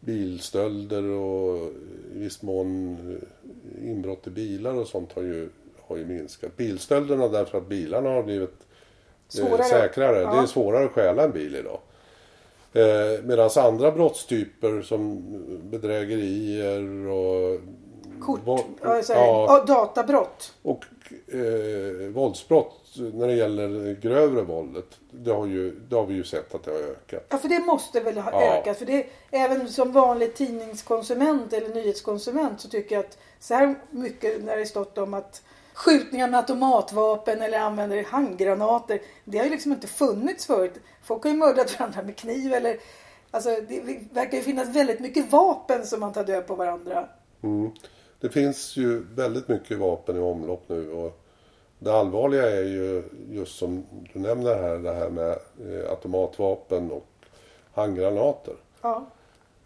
bilstölder 0.00 1.02
och 1.04 1.56
i 2.14 2.18
viss 2.18 2.42
mån 2.42 2.96
inbrott 3.84 4.26
i 4.26 4.30
bilar 4.30 4.74
och 4.74 4.86
sånt 4.86 5.12
har 5.12 5.22
ju, 5.22 5.48
har 5.86 5.96
ju 5.96 6.06
minskat. 6.06 6.56
Bilstölderna 6.56 7.28
därför 7.28 7.58
att 7.58 7.68
bilarna 7.68 8.10
har 8.10 8.22
blivit 8.22 8.50
eh, 8.50 8.56
Svårare. 9.28 9.64
säkrare. 9.64 10.14
Det 10.16 10.22
Ja. 10.22 10.42
är 10.42 10.46
svårare 10.46 10.84
att 10.84 10.90
stjäla 10.90 11.24
en 11.24 11.30
bil 11.32 11.56
idag. 11.56 11.78
Eh, 12.72 13.22
Medan 13.24 13.50
andra 13.56 13.90
brottstyper 13.92 14.82
som 14.82 15.22
bedrägerier 15.70 17.06
och 17.06 17.60
Kort, 18.20 18.40
ja, 19.08 19.64
databrott. 19.66 20.54
och 20.62 20.84
eh, 21.34 22.08
våldsbrott 22.10 22.81
när 22.96 23.26
det 23.26 23.34
gäller 23.34 23.94
grövre 24.00 24.42
våldet, 24.42 24.86
det 25.10 25.30
har, 25.32 25.46
ju, 25.46 25.70
det 25.88 25.96
har 25.96 26.06
vi 26.06 26.14
ju 26.14 26.24
sett 26.24 26.54
att 26.54 26.64
det 26.64 26.70
har 26.70 26.78
ökat. 26.78 27.26
Ja, 27.28 27.38
för 27.38 27.48
det 27.48 27.58
måste 27.60 28.00
väl 28.00 28.18
ha 28.18 28.30
Ja. 28.32 28.54
ökat. 28.56 28.78
För 28.78 28.86
det, 28.86 29.06
även 29.30 29.68
som 29.68 29.92
vanlig 29.92 30.34
tidningskonsument 30.34 31.52
eller 31.52 31.68
nyhetskonsument 31.68 32.60
så 32.60 32.68
tycker 32.68 32.94
jag 32.94 33.04
att 33.04 33.18
så 33.40 33.54
här 33.54 33.74
mycket 33.90 34.44
när 34.44 34.56
det 34.56 34.66
stått 34.66 34.98
om 34.98 35.14
att 35.14 35.42
skjutningar 35.74 36.28
med 36.28 36.40
automatvapen 36.40 37.42
eller 37.42 37.58
använder 37.58 38.04
handgranater. 38.04 39.00
Det 39.24 39.38
har 39.38 39.44
ju 39.44 39.50
liksom 39.50 39.72
inte 39.72 39.86
funnits 39.86 40.46
förut. 40.46 40.72
Folk 41.02 41.22
har 41.22 41.30
ju 41.30 41.36
mördat 41.36 41.78
varandra 41.80 42.02
med 42.02 42.16
kniv 42.16 42.52
eller 42.52 42.76
Alltså 43.34 43.50
det 43.68 43.80
verkar 44.12 44.36
ju 44.36 44.42
finnas 44.42 44.76
väldigt 44.76 45.00
mycket 45.00 45.32
vapen 45.32 45.86
som 45.86 46.00
man 46.00 46.12
tar 46.12 46.24
död 46.24 46.46
på 46.46 46.54
varandra. 46.54 47.08
Mm. 47.42 47.70
Det 48.20 48.28
finns 48.28 48.76
ju 48.76 49.04
väldigt 49.14 49.48
mycket 49.48 49.78
vapen 49.78 50.16
i 50.16 50.20
omlopp 50.20 50.64
nu 50.68 50.90
och 50.92 51.21
det 51.82 51.92
allvarliga 51.94 52.50
är 52.50 52.64
ju 52.64 53.02
just 53.30 53.58
som 53.58 53.84
du 54.12 54.18
nämner 54.20 54.54
här, 54.56 54.78
det 54.78 54.92
här 54.92 55.08
med 55.10 55.30
eh, 55.30 55.90
automatvapen 55.90 56.90
och 56.90 57.06
handgranater. 57.72 58.54
Ja. 58.82 59.06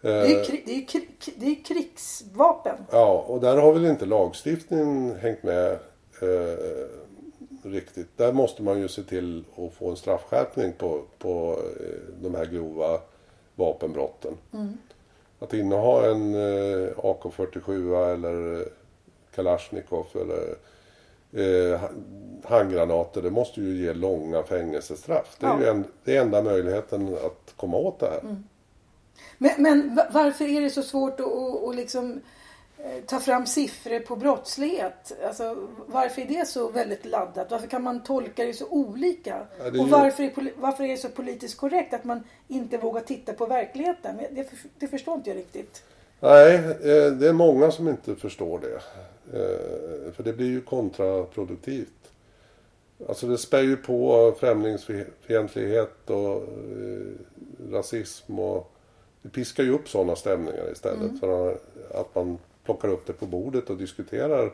Det 0.01 0.09
är 0.11 0.37
Eh, 0.39 0.43
kri- 0.43 0.63
det 0.65 0.71
är 0.71 0.75
ju 0.75 0.85
kri- 0.85 1.33
det 1.37 1.45
är 1.45 1.63
krigsvapen. 1.63 2.75
Ja, 2.91 3.25
och 3.27 3.41
där 3.41 3.57
har 3.57 3.73
väl 3.73 3.85
inte 3.85 4.05
lagstiftningen 4.05 5.15
hängt 5.21 5.43
med 5.43 5.71
eh, 6.21 6.87
riktigt. 7.63 8.17
Där 8.17 8.33
måste 8.33 8.63
man 8.63 8.79
ju 8.79 8.87
se 8.87 9.03
till 9.03 9.43
att 9.57 9.73
få 9.73 9.89
en 9.89 9.95
straffskärpning 9.95 10.73
på, 10.73 11.01
på 11.19 11.59
eh, 11.79 12.13
de 12.21 12.35
här 12.35 12.45
grova 12.45 12.99
vapenbrotten. 13.55 14.33
Att 15.39 15.53
inneha 15.53 16.05
en 16.11 16.35
eh, 16.35 16.89
AK47 16.97 18.13
eller 18.13 18.67
Kalashnikov 19.35 20.05
eller 20.13 20.55
eh, 21.33 21.79
ha- 21.79 21.89
handgranater, 22.43 23.21
det 23.21 23.29
måste 23.31 23.61
ju 23.61 23.77
ge 23.85 23.93
långa 23.93 24.43
fängelsestraff. 24.43 25.35
Det 25.39 25.45
är 25.45 25.49
Ja. 25.49 25.59
ju 25.61 25.67
en, 25.67 25.85
det 26.03 26.17
enda 26.17 26.41
möjligheten 26.41 27.13
att 27.25 27.53
komma 27.55 27.77
åt 27.77 27.99
det 27.99 28.07
här. 28.09 28.35
Men, 29.37 29.51
men 29.57 29.95
va- 29.95 30.07
varför 30.11 30.45
är 30.45 30.61
det 30.61 30.69
så 30.69 30.81
svårt 30.83 31.19
att, 31.19 31.25
att, 31.25 31.63
att 31.63 31.75
liksom, 31.75 32.21
eh, 32.77 33.03
ta 33.05 33.19
fram 33.19 33.45
siffror 33.45 33.99
på 33.99 34.15
brottslighet? 34.15 35.13
Alltså, 35.27 35.67
varför 35.87 36.21
är 36.21 36.25
det 36.25 36.47
så 36.47 36.69
väldigt 36.69 37.05
laddat? 37.05 37.51
Varför 37.51 37.67
kan 37.67 37.83
man 37.83 38.03
tolka 38.03 38.43
det 38.45 38.53
så 38.53 38.65
olika? 38.69 39.45
Ja, 39.63 39.69
det 39.69 39.79
Och 39.79 39.89
varför 39.89 40.23
är, 40.23 40.31
varför 40.57 40.83
är 40.83 40.87
det 40.87 40.97
så 40.97 41.09
politiskt 41.09 41.57
korrekt 41.57 41.93
att 41.93 42.03
man 42.03 42.23
inte 42.47 42.77
vågar 42.77 43.01
titta 43.01 43.33
på 43.33 43.45
verkligheten? 43.45 44.15
Men 44.15 44.35
Det, 44.35 44.49
det 44.79 44.87
förstår 44.87 45.13
inte 45.15 45.29
jag 45.29 45.37
riktigt. 45.37 45.83
Nej, 46.19 46.55
eh, 46.55 47.11
det 47.11 47.27
är 47.27 47.33
många 47.33 47.71
som 47.71 47.87
inte 47.87 48.15
förstår 48.15 48.59
det. 48.59 48.81
Eh, 49.33 50.11
För 50.13 50.23
det 50.23 50.33
blir 50.33 50.47
ju 50.47 50.61
kontraproduktivt. 50.61 52.11
Alltså 53.07 53.27
det 53.27 53.37
spär 53.37 53.61
ju 53.61 53.77
på 53.77 54.33
främlingsfientlighet 54.39 56.09
och 56.09 56.35
eh, 56.35 57.71
rasism 57.71 58.39
och 58.39 58.71
det 59.21 59.29
piskar 59.29 59.63
ju 59.63 59.71
upp 59.71 59.89
sådana 59.89 60.15
stämningar 60.15 60.71
istället 60.71 61.19
för 61.19 61.57
att 61.93 62.15
man 62.15 62.37
plockar 62.63 62.87
upp 62.87 63.05
det 63.05 63.13
på 63.13 63.25
bordet 63.25 63.69
och 63.69 63.77
diskuterar 63.77 64.45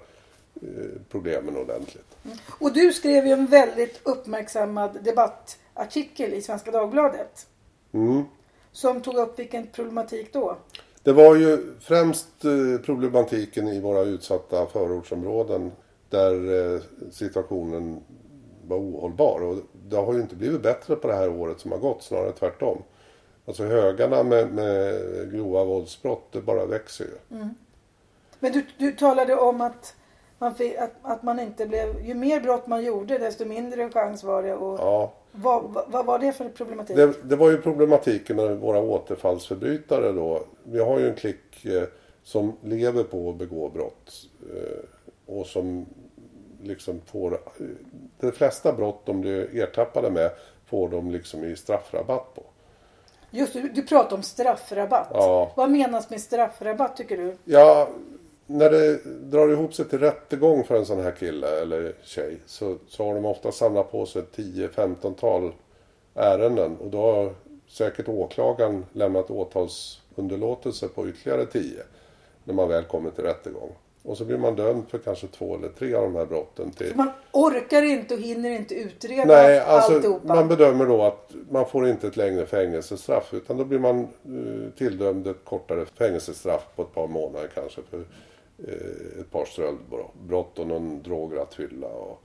eh, 0.61 0.67
problemen 1.09 1.57
ordentligt. 1.57 2.15
Och 2.59 2.73
du 2.73 2.93
skrev 2.93 3.25
ju 3.25 3.31
en 3.31 3.45
väldigt 3.45 3.99
uppmärksammad 4.03 5.03
debattartikel 5.03 6.33
i 6.33 6.41
Svenska 6.41 6.71
Dagbladet. 6.71 7.47
Mm. 7.91 8.23
Som 8.71 9.01
tog 9.01 9.15
upp 9.15 9.39
vilken 9.39 9.67
problematik 9.67 10.33
då? 10.33 10.57
Det 11.03 11.13
var 11.13 11.35
ju 11.35 11.73
främst 11.79 12.45
eh, 12.45 12.81
problematiken 12.85 13.67
i 13.67 13.81
våra 13.81 14.01
utsatta 14.01 14.65
förortsområden 14.65 15.71
där 16.09 16.73
eh, 16.75 16.81
situationen 17.11 18.03
var 18.67 18.77
ohållbar. 18.77 19.41
Och 19.41 19.55
det 19.89 19.95
har 19.95 20.13
ju 20.13 20.21
inte 20.21 20.35
blivit 20.35 20.61
bättre 20.61 20.95
på 20.95 21.07
det 21.07 21.15
här 21.15 21.29
året 21.29 21.59
som 21.59 21.71
har 21.71 21.79
gått, 21.79 22.03
snarare 22.03 22.31
tvärtom. 22.31 22.83
Alltså 23.45 23.63
högarna 23.63 24.23
med, 24.23 24.53
med 24.53 25.01
grova 25.31 25.63
våldsbrott, 25.63 26.27
det 26.31 26.41
bara 26.41 26.65
växer 26.65 27.05
ju. 27.05 27.45
Men 28.39 28.51
du, 28.51 28.65
du 28.77 28.91
talade 28.91 29.35
om 29.35 29.61
att 29.61 29.95
man, 30.37 30.55
fick, 30.55 30.77
att, 30.77 30.91
att 31.01 31.23
man 31.23 31.39
inte 31.39 31.65
blev... 31.65 32.05
Ju 32.05 32.13
mer 32.13 32.39
brott 32.39 32.67
man 32.67 32.83
gjorde 32.83 33.17
desto 33.17 33.45
mindre 33.45 33.89
chans 33.89 34.23
var 34.23 34.43
det. 34.43 34.55
Och 34.55 34.79
Ja, 34.79 35.13
vad, 35.35 35.85
vad, 35.87 36.05
var 36.05 36.19
det 36.19 36.31
för 36.31 36.49
problematik? 36.49 36.95
det, 36.95 37.13
det 37.23 37.35
var 37.35 37.51
ju 37.51 37.57
problematiken 37.57 38.35
med 38.35 38.57
våra 38.57 38.79
återfallsförbrytare 38.79 40.11
då. 40.11 40.43
Vi 40.63 40.79
har 40.79 40.99
ju 40.99 41.09
en 41.09 41.15
klick 41.15 41.65
eh, 41.65 41.83
som 42.23 42.57
lever 42.61 43.03
på 43.03 43.29
att 43.29 43.35
begå 43.35 43.69
brott. 43.69 44.11
Eh, 44.55 44.79
och 45.25 45.45
som 45.45 45.85
liksom 46.61 47.01
får... 47.05 47.33
Eh, 47.33 47.65
de 48.19 48.31
flesta 48.31 48.73
brott 48.73 49.05
de 49.05 49.21
blir 49.21 49.55
ertappade 49.55 50.09
med 50.09 50.31
får 50.65 50.89
de 50.89 51.11
liksom 51.11 51.43
i 51.43 51.55
straffrabatt 51.55 52.35
på. 52.35 52.43
Just 53.31 53.53
du, 53.53 53.61
du 53.61 53.81
pratar 53.81 54.15
om 54.15 54.23
straffrabatt. 54.23 55.09
Ja. 55.13 55.51
Vad 55.55 55.71
menas 55.71 56.09
med 56.09 56.21
straffrabatt 56.21 56.97
tycker 56.97 57.17
du? 57.17 57.37
Ja, 57.45 57.89
när 58.47 58.69
det 58.69 58.99
drar 59.05 59.49
ihop 59.49 59.73
sig 59.73 59.85
till 59.85 59.99
rättegång 59.99 60.63
för 60.63 60.75
en 60.75 60.85
sån 60.85 60.99
här 60.99 61.11
kille 61.11 61.61
eller 61.61 61.93
tjej 62.03 62.37
så, 62.45 62.77
så 62.87 63.05
har 63.05 63.15
de 63.15 63.25
ofta 63.25 63.51
samlat 63.51 63.91
på 63.91 64.05
sig 64.05 64.21
10-15-tal 64.35 65.51
ärenden 66.15 66.77
och 66.77 66.89
då 66.89 67.01
har 67.01 67.33
säkert 67.67 68.07
åklagaren 68.07 68.85
lämnat 68.93 69.31
åtalsunderlåtelse 69.31 70.87
på 70.87 71.07
ytterligare 71.09 71.45
10 71.45 71.83
när 72.43 72.53
man 72.53 72.69
väl 72.69 72.83
kommer 72.83 73.11
till 73.11 73.23
rättegång. 73.23 73.69
Och 74.03 74.17
så 74.17 74.25
blir 74.25 74.37
man 74.37 74.55
dömd 74.55 74.83
för 74.89 74.97
kanske 74.97 75.27
två 75.27 75.55
eller 75.55 75.67
tre 75.67 75.93
av 75.93 76.03
de 76.03 76.15
här 76.15 76.25
brotten 76.25 76.71
till 76.71 76.95
Man 76.95 77.11
orkar 77.31 77.81
inte 77.81 78.13
och 78.13 78.19
hinner 78.19 78.49
inte 78.49 78.75
utreda 78.75 79.25
Nej, 79.25 79.59
alltså 79.59 79.93
alltihopa. 79.93 80.35
man 80.35 80.47
bedömer 80.47 80.85
då 80.85 81.03
att 81.03 81.31
man 81.49 81.65
får 81.65 81.87
inte 81.87 82.07
ett 82.07 82.17
längre 82.17 82.45
fängelsestraff 82.45 83.33
utan 83.33 83.57
då 83.57 83.65
blir 83.65 83.79
man 83.79 83.99
eh, 83.99 84.77
tilldömd 84.77 85.27
ett 85.27 85.45
kortare 85.45 85.85
fängelsestraff 85.85 86.65
på 86.75 86.81
ett 86.81 86.93
par 86.93 87.07
månader 87.07 87.49
kanske 87.53 87.81
för 87.89 88.03
ett 89.19 89.31
par 89.31 89.45
stöldbrott 89.45 90.59
och 90.59 90.67
någon 90.67 91.01
drograttfylla. 91.03 91.87
Och, 91.87 92.21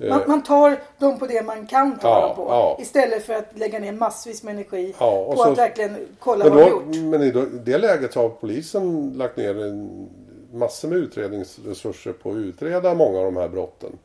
eh, 0.00 0.08
Man, 0.08 0.20
man 0.26 0.42
tar 0.42 0.78
dem 0.98 1.18
på 1.18 1.26
det 1.26 1.42
man 1.42 1.66
kan 1.66 1.98
ta 1.98 2.08
Ja, 2.08 2.34
på. 2.36 2.42
ja. 2.42 2.78
Istället 2.80 3.22
för 3.24 3.34
att 3.34 3.58
lägga 3.58 3.78
ner 3.78 3.92
massvis 3.92 4.42
med 4.42 4.54
energi 4.54 4.94
Ja, 5.00 5.30
på 5.30 5.36
så- 5.36 5.50
att 5.52 5.58
verkligen 5.58 5.96
kolla 6.18 6.48
vad 6.48 6.58
de 6.58 6.62
då, 6.62 6.70
gjort. 6.70 6.84
men 7.04 7.22
i 7.22 7.30
det 7.64 7.78
läget 7.78 8.14
har 8.14 8.28
polisen 8.28 9.12
lagt 9.16 9.36
ner 9.36 9.64
en 9.64 10.08
massor 10.52 10.88
med 10.88 10.98
utredningsresurser 10.98 12.12
på 12.12 12.30
att 12.30 12.36
utreda 12.36 12.94
många 12.94 13.18
av 13.18 13.24
de 13.24 13.36
här 13.36 13.48
brotten 13.48 13.98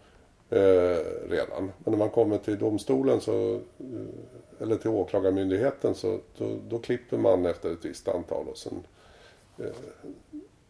eh, 0.50 0.60
redan. 1.30 1.72
Men 1.78 1.92
när 1.92 1.98
man 1.98 2.10
kommer 2.10 2.38
till 2.38 2.58
domstolen 2.60 3.22
så, 3.22 3.54
eh, 3.54 3.60
eller 4.62 4.76
till 4.76 4.90
åklagarmyndigheten 4.90 5.96
så 5.96 6.20
då, 6.38 6.46
då 6.70 6.80
klipper 6.80 7.18
man 7.18 7.46
efter 7.46 7.72
ett 7.74 7.86
visst 7.86 8.08
antal 8.08 8.48
och 8.48 8.58
sen 8.58 8.84
eh, 9.60 9.66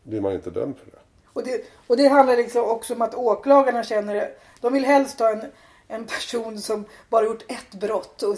blir 0.03 0.21
man 0.21 0.33
inte 0.33 0.49
dömd 0.49 0.75
för 0.77 0.85
det. 0.91 0.97
Och 1.33 1.43
det, 1.43 1.65
och 1.87 1.97
det 1.97 2.07
handlar 2.07 2.37
liksom 2.37 2.65
också 2.65 2.93
om 2.93 3.01
att 3.01 3.15
åklagarna 3.15 3.83
känner 3.83 4.29
de 4.63 4.73
vill 4.73 4.85
helst 4.85 5.19
ha 5.19 5.31
en, 5.31 5.41
en 5.87 6.05
person 6.05 6.59
som 6.59 6.85
bara 7.09 7.25
gjort 7.25 7.51
ett 7.51 7.79
brott. 7.79 8.23
Och, 8.23 8.37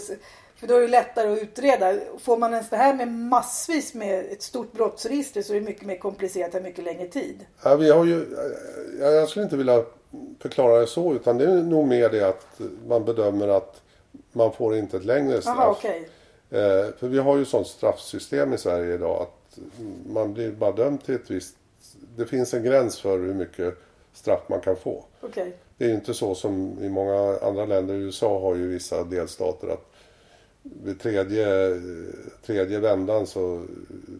för 0.56 0.66
då 0.66 0.76
är 0.76 0.80
det 0.80 0.88
lättare 0.88 1.32
att 1.32 1.42
utreda. 1.42 1.94
Får 2.18 2.36
man 2.36 2.52
ens 2.52 2.70
det 2.70 2.76
här 2.76 2.94
med 2.94 3.08
massvis 3.08 3.94
med 3.94 4.24
ett 4.32 4.42
stort 4.42 4.72
brottsregister 4.72 5.42
så 5.42 5.52
är 5.54 5.60
det 5.60 5.66
mycket 5.66 5.86
mer 5.86 5.98
komplicerat 5.98 6.54
och 6.54 6.62
mycket 6.62 6.84
längre 6.84 7.08
tid. 7.08 7.46
Ja, 7.62 7.76
vi 7.76 7.90
har 7.90 8.04
ju, 8.04 8.36
jag 9.00 9.28
skulle 9.28 9.44
inte 9.44 9.56
vilja 9.56 9.84
förklara 10.38 10.80
det 10.80 10.86
så 10.86 11.14
utan 11.14 11.38
det 11.38 11.44
är 11.44 11.62
nog 11.62 11.86
mer 11.86 12.08
det 12.08 12.28
att 12.28 12.60
man 12.86 13.04
bedömer 13.04 13.48
att 13.48 13.82
man 14.32 14.52
får 14.52 14.76
inte 14.76 14.96
ett 14.96 15.04
längre 15.04 15.40
straff. 15.40 15.56
Jaha, 15.58 15.70
okej. 15.70 16.08
Eh, 16.50 16.94
för 16.98 17.08
vi 17.08 17.18
har 17.18 17.36
ju 17.36 17.44
sånt 17.44 17.66
straffsystem 17.66 18.52
i 18.52 18.58
Sverige 18.58 18.94
idag 18.94 19.22
att 19.22 19.45
man 20.06 20.34
blir 20.34 20.52
bara 20.52 20.72
dömd 20.72 21.04
till 21.04 21.14
ett 21.14 21.30
visst... 21.30 21.56
Det 22.16 22.26
finns 22.26 22.54
en 22.54 22.62
gräns 22.62 23.00
för 23.00 23.18
hur 23.18 23.34
mycket 23.34 23.74
straff 24.12 24.40
man 24.48 24.60
kan 24.60 24.76
få. 24.76 25.04
Okej. 25.20 25.56
Det 25.78 25.84
är 25.84 25.88
ju 25.88 25.94
inte 25.94 26.14
så 26.14 26.34
som 26.34 26.78
i 26.82 26.88
många 26.88 27.38
andra 27.42 27.64
länder. 27.66 27.94
I 27.94 27.98
USA 27.98 28.40
har 28.40 28.54
ju 28.54 28.66
vissa 28.66 29.04
delstater 29.04 29.68
att 29.68 29.86
vid 30.62 31.00
tredje, 31.00 31.46
tredje 32.46 32.78
vändan 32.80 33.26
så 33.26 33.62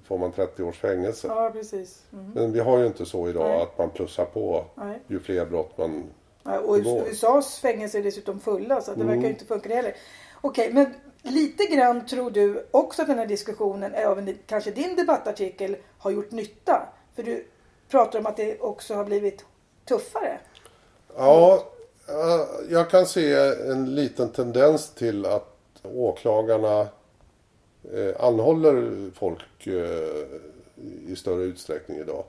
får 0.04 0.18
man 0.18 0.32
30 0.32 0.62
års 0.62 0.78
fängelse. 0.78 1.26
Ja, 1.28 1.50
precis. 1.52 2.02
Mm. 2.12 2.30
Men 2.34 2.52
vi 2.52 2.60
har 2.60 2.78
ju 2.78 2.86
inte 2.86 3.06
så 3.06 3.28
idag 3.28 3.48
Nej. 3.48 3.62
att 3.62 3.78
man 3.78 3.90
plussar 3.90 4.24
på 4.24 4.64
Nej. 4.74 4.98
ju 5.06 5.20
fler 5.20 5.46
brott 5.46 5.78
man... 5.78 6.04
Ja, 6.42 6.58
och. 6.58 6.76
USAs 6.76 7.58
fängelser 7.58 7.98
är 7.98 8.02
dessutom 8.02 8.40
fulla 8.40 8.80
så 8.80 8.90
det 8.90 8.94
Mm. 8.94 9.06
verkar 9.06 9.22
ju 9.22 9.28
inte 9.28 9.44
funka 9.44 9.74
heller. 9.74 9.94
Okej, 10.40 10.72
men 10.72 10.86
lite 11.26 11.64
grann 11.64 12.06
tror 12.06 12.30
du 12.30 12.66
också 12.70 13.02
att 13.02 13.08
den 13.08 13.18
här 13.18 13.26
diskussionen, 13.26 13.94
även 13.94 14.38
kanske 14.46 14.70
din 14.70 14.96
debattartikel, 14.96 15.76
har 15.98 16.10
gjort 16.10 16.30
nytta? 16.30 16.88
För 17.14 17.22
du 17.22 17.46
pratar 17.88 18.18
om 18.18 18.26
att 18.26 18.36
det 18.36 18.60
också 18.60 18.94
har 18.94 19.04
blivit 19.04 19.44
tuffare. 19.88 20.38
Ja, 21.16 21.66
eh, 22.08 22.72
jag 22.72 22.90
kan 22.90 23.06
se 23.06 23.34
en 23.70 23.94
liten 23.94 24.28
tendens 24.28 24.90
till 24.90 25.26
att 25.26 25.56
åklagarna 25.82 26.80
eh, 27.92 28.24
anhåller 28.24 29.10
folk 29.14 29.66
eh, 29.66 30.26
i 31.06 31.16
större 31.16 31.42
utsträckning 31.42 31.98
idag. 31.98 32.24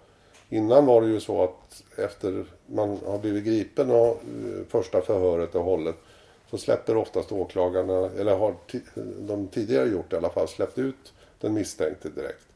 Innan 0.49 0.85
var 0.85 1.01
det 1.01 1.07
ju 1.07 1.19
så 1.19 1.43
att 1.43 1.83
efter 1.97 2.45
man 2.65 2.99
har 3.05 3.17
blivit 3.17 3.45
gripen 3.45 3.91
och 3.91 4.21
första 4.69 5.01
förhöret 5.01 5.55
är 5.55 5.59
hållet 5.59 5.95
så 6.49 6.57
släpper 6.57 6.97
oftast 6.97 7.31
åklagarna, 7.31 8.09
eller 8.19 8.37
har 8.37 8.55
de 9.27 9.47
tidigare 9.47 9.89
gjort 9.89 10.09
det 10.09 10.15
i 10.15 10.17
alla 10.17 10.29
fall, 10.29 10.47
släppt 10.47 10.77
ut 10.77 11.13
den 11.39 11.53
misstänkte 11.53 12.09
direkt. 12.09 12.47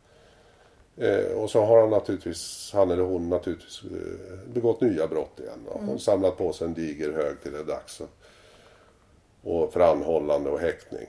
Eh, 0.98 1.38
och 1.38 1.50
så 1.50 1.62
har 1.66 1.82
han 1.82 1.90
naturligtvis, 1.90 2.72
han 2.74 2.92
eller 2.92 3.04
hon 3.04 3.30
naturligtvis 3.30 3.82
eh, 3.84 4.54
begått 4.54 4.82
nya 4.82 5.08
brott 5.08 5.40
igen 5.40 5.60
och, 5.68 5.94
och 5.94 6.02
samlat 6.02 6.38
på 6.38 6.54
sig 6.54 6.68
en 6.68 6.74
diger 6.74 7.12
hög 7.12 7.42
till 7.42 7.52
det 7.52 7.60
är 7.60 7.64
dags. 7.64 8.02
Och, 8.02 8.10
och 9.44 9.74
för 9.74 9.80
anhållande 9.80 10.50
och 10.50 10.60
häktning. 10.60 11.08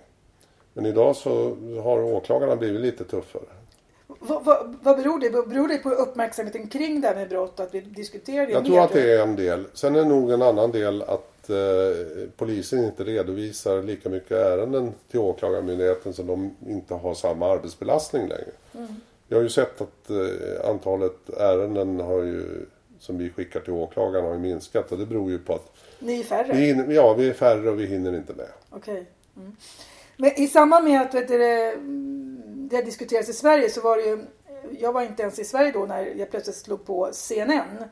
Men 0.75 0.87
idag 0.87 1.17
så 1.17 1.57
har 1.83 2.03
åklagarna 2.03 2.57
blivit 2.57 2.81
lite 2.81 3.05
tuffare. 3.05 3.43
Vad, 4.07 4.45
vad, 4.45 4.77
vad 4.83 4.97
beror 4.97 5.19
det 5.19 5.29
på? 5.29 5.43
Beror 5.43 5.69
det 5.69 5.79
på 5.79 5.91
uppmärksamheten 5.91 6.69
kring 6.69 7.01
det 7.01 7.09
här 7.09 7.15
med 7.15 7.29
brott? 7.29 7.61
Att 7.61 7.75
vi 7.75 7.81
diskuterar 7.81 8.47
det 8.47 8.53
Jag 8.53 8.63
mer? 8.63 8.69
tror 8.71 8.81
att 8.81 8.93
det 8.93 9.13
är 9.13 9.23
en 9.23 9.37
del. 9.37 9.65
Sen 9.75 9.97
är 9.97 10.05
nog 10.05 10.31
en 10.31 10.43
annan 10.43 10.71
del 10.71 11.03
att 11.03 11.32
eh, 11.51 12.29
polisen 12.37 12.85
inte 12.85 13.05
redovisar 13.05 13.83
lika 13.83 14.09
mycket 14.09 14.33
ärenden 14.33 14.93
till 15.11 15.21
åklagarmyndigheten 15.21 16.13
så 16.13 16.23
de 16.23 16.57
inte 16.67 16.95
har 16.95 17.15
samma 17.15 17.53
arbetsbelastning 17.53 18.29
längre. 18.29 18.51
Jag 19.29 19.37
har 19.37 19.43
ju 19.43 19.49
sett 19.49 19.81
att 19.81 20.11
eh, 20.11 20.71
antalet 20.71 21.31
ärenden 21.37 22.01
har 22.01 22.23
ju, 22.23 22.67
som 22.99 23.19
vi 23.19 23.31
skickar 23.31 23.61
till 23.61 23.73
åklagaren 23.73 24.25
har 24.25 24.33
ju 24.33 24.39
minskat 24.39 24.93
och 24.93 24.99
det 24.99 25.07
beror 25.07 25.31
ju 25.31 25.39
på 25.39 25.55
att 25.55 25.73
Ni 25.99 26.21
är 26.21 26.25
färre? 26.25 26.53
vi, 26.53 26.67
hinner, 26.67 26.95
ja, 26.95 27.15
vi 27.15 27.29
är 27.29 27.33
färre 27.33 27.71
och 27.71 27.81
vi 27.81 27.87
hinner 27.87 28.17
inte 28.17 28.35
med. 28.35 28.49
Okej. 28.71 29.07
Mm. 29.37 29.57
Men 30.17 30.41
i 30.41 30.49
samband 30.49 30.85
med 30.85 31.01
att 31.01 31.15
vet 31.15 31.29
du, 31.29 31.39
det, 31.39 31.73
mm, 31.73 32.69
det 32.71 32.83
diskuterades 32.83 33.29
i 33.29 33.33
Sverige 33.33 33.71
så 33.71 33.81
var 33.81 33.97
det 33.97 34.03
ju... 34.03 34.25
Jag 34.79 34.93
var 34.93 35.03
inte 35.03 35.23
ens 35.23 35.39
i 35.39 35.45
Sverige 35.45 35.73
då 35.73 35.87
när 35.87 36.15
jag 36.17 36.31
plötsligt 36.31 36.57
slog 36.57 36.87
på 36.87 37.09
CNN. 37.13 37.85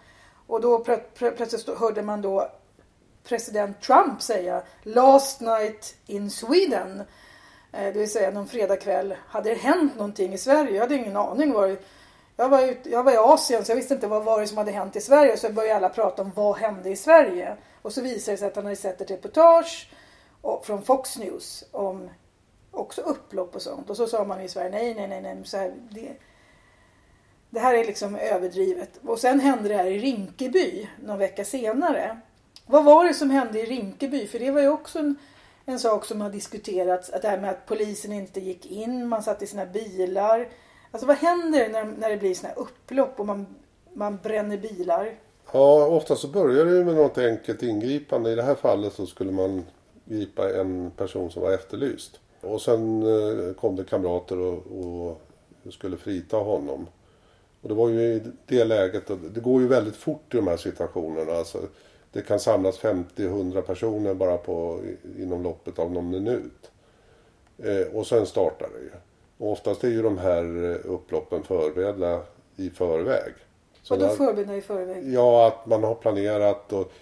Och 0.46 0.60
då 0.60 0.78
plö, 0.78 0.96
plö, 0.96 1.30
plötsligt 1.30 1.78
hörde 1.78 2.02
man 2.02 2.22
då 2.22 2.52
president 3.24 3.80
Trump 3.80 4.22
säga 4.22 4.62
Last 4.83 5.40
night 5.40 5.96
in 6.06 6.30
Sweden. 6.30 7.02
Eh, 7.72 7.92
det 7.92 7.98
vill 7.98 8.11
säga 8.11 8.30
någon 8.30 8.48
fredagkväll. 8.48 9.14
Hade 9.28 9.50
det 9.50 9.61
hänt 9.61 9.96
någonting 9.96 10.33
i 10.35 10.38
Sverige? 10.38 10.74
Jag 10.74 10.80
hade 10.80 10.94
ingen 10.94 11.16
aning. 11.16 11.52
Var 11.52 11.76
jag, 12.37 12.48
var 12.48 12.62
ut, 12.62 12.78
jag 12.85 13.02
var 13.02 13.12
i 13.12 13.16
Asien 13.16 13.64
så 13.64 13.70
jag 13.70 13.76
visste 13.76 13.94
inte 13.94 14.06
vad 14.06 14.24
var 14.24 14.40
det 14.40 14.46
som 14.46 14.59
hade 14.59 14.72
hänt 14.72 14.96
i 14.96 15.00
Sverige. 15.00 15.37
Så 15.37 15.52
började 15.52 15.76
alla 15.76 15.88
prata 15.88 16.22
om 16.22 16.33
vad 16.35 16.56
hände 16.56 16.90
i 16.90 16.96
Sverige. 16.96 17.56
Och 17.83 17.92
så 17.92 18.00
visade 18.02 18.33
det 18.33 18.38
sig 18.38 18.48
att 18.48 18.56
han 18.56 18.64
hade 18.64 18.76
sett 18.76 19.00
ett 19.00 19.11
reportage 19.11 19.90
från 20.62 20.83
Fox 20.83 21.18
News 21.18 21.64
om 21.70 22.11
också 22.70 23.00
upplopp 23.00 23.54
och 23.54 23.62
sånt. 23.62 23.90
Och 23.90 23.96
så 23.96 24.06
sa 24.06 24.24
man 24.24 24.40
i 24.40 24.48
Sverige 24.48 24.70
nej, 24.70 24.94
nej, 24.94 25.09
nej, 25.09 25.22
nej. 25.22 25.37
Så 25.44 25.56
här, 25.56 25.74
det, 25.90 26.12
det 27.50 27.61
här 27.61 27.74
är 27.74 27.85
liksom 27.85 28.16
överdrivet. 28.16 29.00
Och 29.06 29.18
sen 29.18 29.40
hände 29.40 29.68
det 29.68 29.76
här 29.76 29.87
i 29.87 29.98
Rinkeby 29.98 30.88
någon 31.02 31.18
vecka 31.18 31.44
senare. 31.44 32.20
Vad 32.70 32.85
var 32.85 33.04
det 33.04 33.14
som 33.14 33.30
hände 33.30 33.61
i 33.61 33.66
Rinkeby? 33.66 34.26
För 34.26 34.38
det 34.38 34.50
var 34.50 34.61
ju 34.61 34.68
också 34.68 34.98
en, 34.98 35.16
en 35.64 35.78
sak 35.78 36.04
som 36.04 36.20
har 36.20 36.30
diskuterats. 36.30 37.11
Att 37.11 37.22
det 37.22 37.28
här 37.28 37.40
med 37.40 37.50
att 37.50 37.66
polisen 37.66 38.12
inte 38.12 38.40
gick 38.40 38.66
in, 38.66 39.09
man 39.09 39.22
satt 39.22 39.42
i 39.42 39.46
sina 39.46 39.66
bilar. 39.66 40.48
Alltså 40.90 41.06
vad 41.06 41.16
händer 41.16 41.68
när, 41.68 41.85
när 41.85 42.11
det 42.11 42.16
blir 42.16 42.35
sådana 42.35 42.54
här 42.54 42.62
upplopp 42.62 43.20
och 43.20 43.26
man, 43.26 43.46
man 43.94 44.18
bränner 44.22 44.56
bilar? 44.56 45.14
Ja, 45.52 45.87
ofta 45.87 46.16
så 46.16 46.28
börjar 46.28 46.64
det 46.64 46.70
ju 46.70 46.85
med 46.85 46.94
något 46.94 47.18
enkelt 47.18 47.62
ingripande. 47.62 48.30
I 48.30 48.35
det 48.35 48.42
här 48.42 48.54
fallet 48.54 48.92
så 48.92 49.06
skulle 49.06 49.33
man 49.33 49.64
gripa 50.04 50.61
en 50.61 50.90
person 50.90 51.30
som 51.30 51.42
var 51.42 51.52
efterlyst. 51.52 52.20
Och 52.40 52.62
sen 52.62 53.02
eh, 53.02 53.54
kom 53.54 53.76
det 53.76 53.85
kamrater 53.85 54.38
och, 54.38 54.66
och 54.80 55.20
skulle 55.72 55.96
frita 55.96 56.37
honom. 56.37 56.87
Och 57.62 57.68
det 57.68 57.74
var 57.74 57.88
ju 57.88 58.00
i 58.00 58.22
det 58.46 58.64
läget, 58.64 59.11
och 59.11 59.18
det 59.18 59.40
går 59.40 59.61
ju 59.61 59.68
väldigt 59.68 59.96
fort 59.96 60.35
i 60.35 60.37
de 60.37 60.46
här 60.46 60.56
situationerna. 60.56 61.33
Alltså, 61.33 61.59
det 62.12 62.23
kan 62.23 62.40
samlas 62.40 62.81
50-100 62.81 63.61
personer 63.61 64.14
bara 64.14 64.37
på, 64.37 64.81
inom 65.18 65.42
loppet 65.42 65.79
av 65.79 65.92
någon 65.92 66.11
minut. 66.11 66.70
Eh, 67.59 67.96
och 67.96 68.07
sen 68.07 68.27
startar 68.27 68.68
det 68.75 68.81
ju. 68.81 68.90
Och 69.38 69.53
oftast 69.53 69.85
är 69.85 69.88
ju 69.88 70.03
de 70.03 70.18
här 70.18 70.70
eh, 70.70 70.92
upploppen 70.92 71.42
förberedda 71.42 72.20
i 72.57 72.70
förväg. 72.70 73.33
Vadå 73.90 74.09
förberedda 74.09 74.57
i 74.57 74.61
förväg? 74.61 75.14
Ja, 75.14 75.46
att 75.46 75.66
man 75.66 75.85
har 75.85 75.94
planerat 75.94 76.73
och 76.73 76.92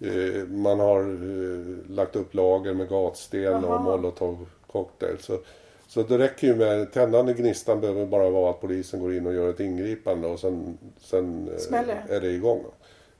eh, 0.00 0.46
man 0.48 0.80
har 0.80 1.00
eh, 1.00 1.90
lagt 1.90 2.16
upp 2.16 2.34
lager 2.34 2.74
med 2.74 2.88
gatsten 2.88 3.42
Jaha. 3.42 3.76
och 3.76 3.82
molotov 3.82 4.46
cocktail. 4.66 5.18
Så, 5.18 5.38
så 5.86 6.02
det 6.02 6.18
räcker 6.18 6.46
ju 6.46 6.56
med, 6.56 6.92
tändande 6.92 7.32
gnistan 7.34 7.80
behöver 7.80 8.06
bara 8.06 8.30
vara 8.30 8.50
att 8.50 8.60
polisen 8.60 9.00
går 9.00 9.14
in 9.14 9.26
och 9.26 9.34
gör 9.34 9.50
ett 9.50 9.60
ingripande 9.60 10.28
och 10.28 10.40
sen, 10.40 10.78
sen 11.00 11.48
eh, 11.48 12.16
är 12.16 12.20
det 12.20 12.30
igång. 12.30 12.64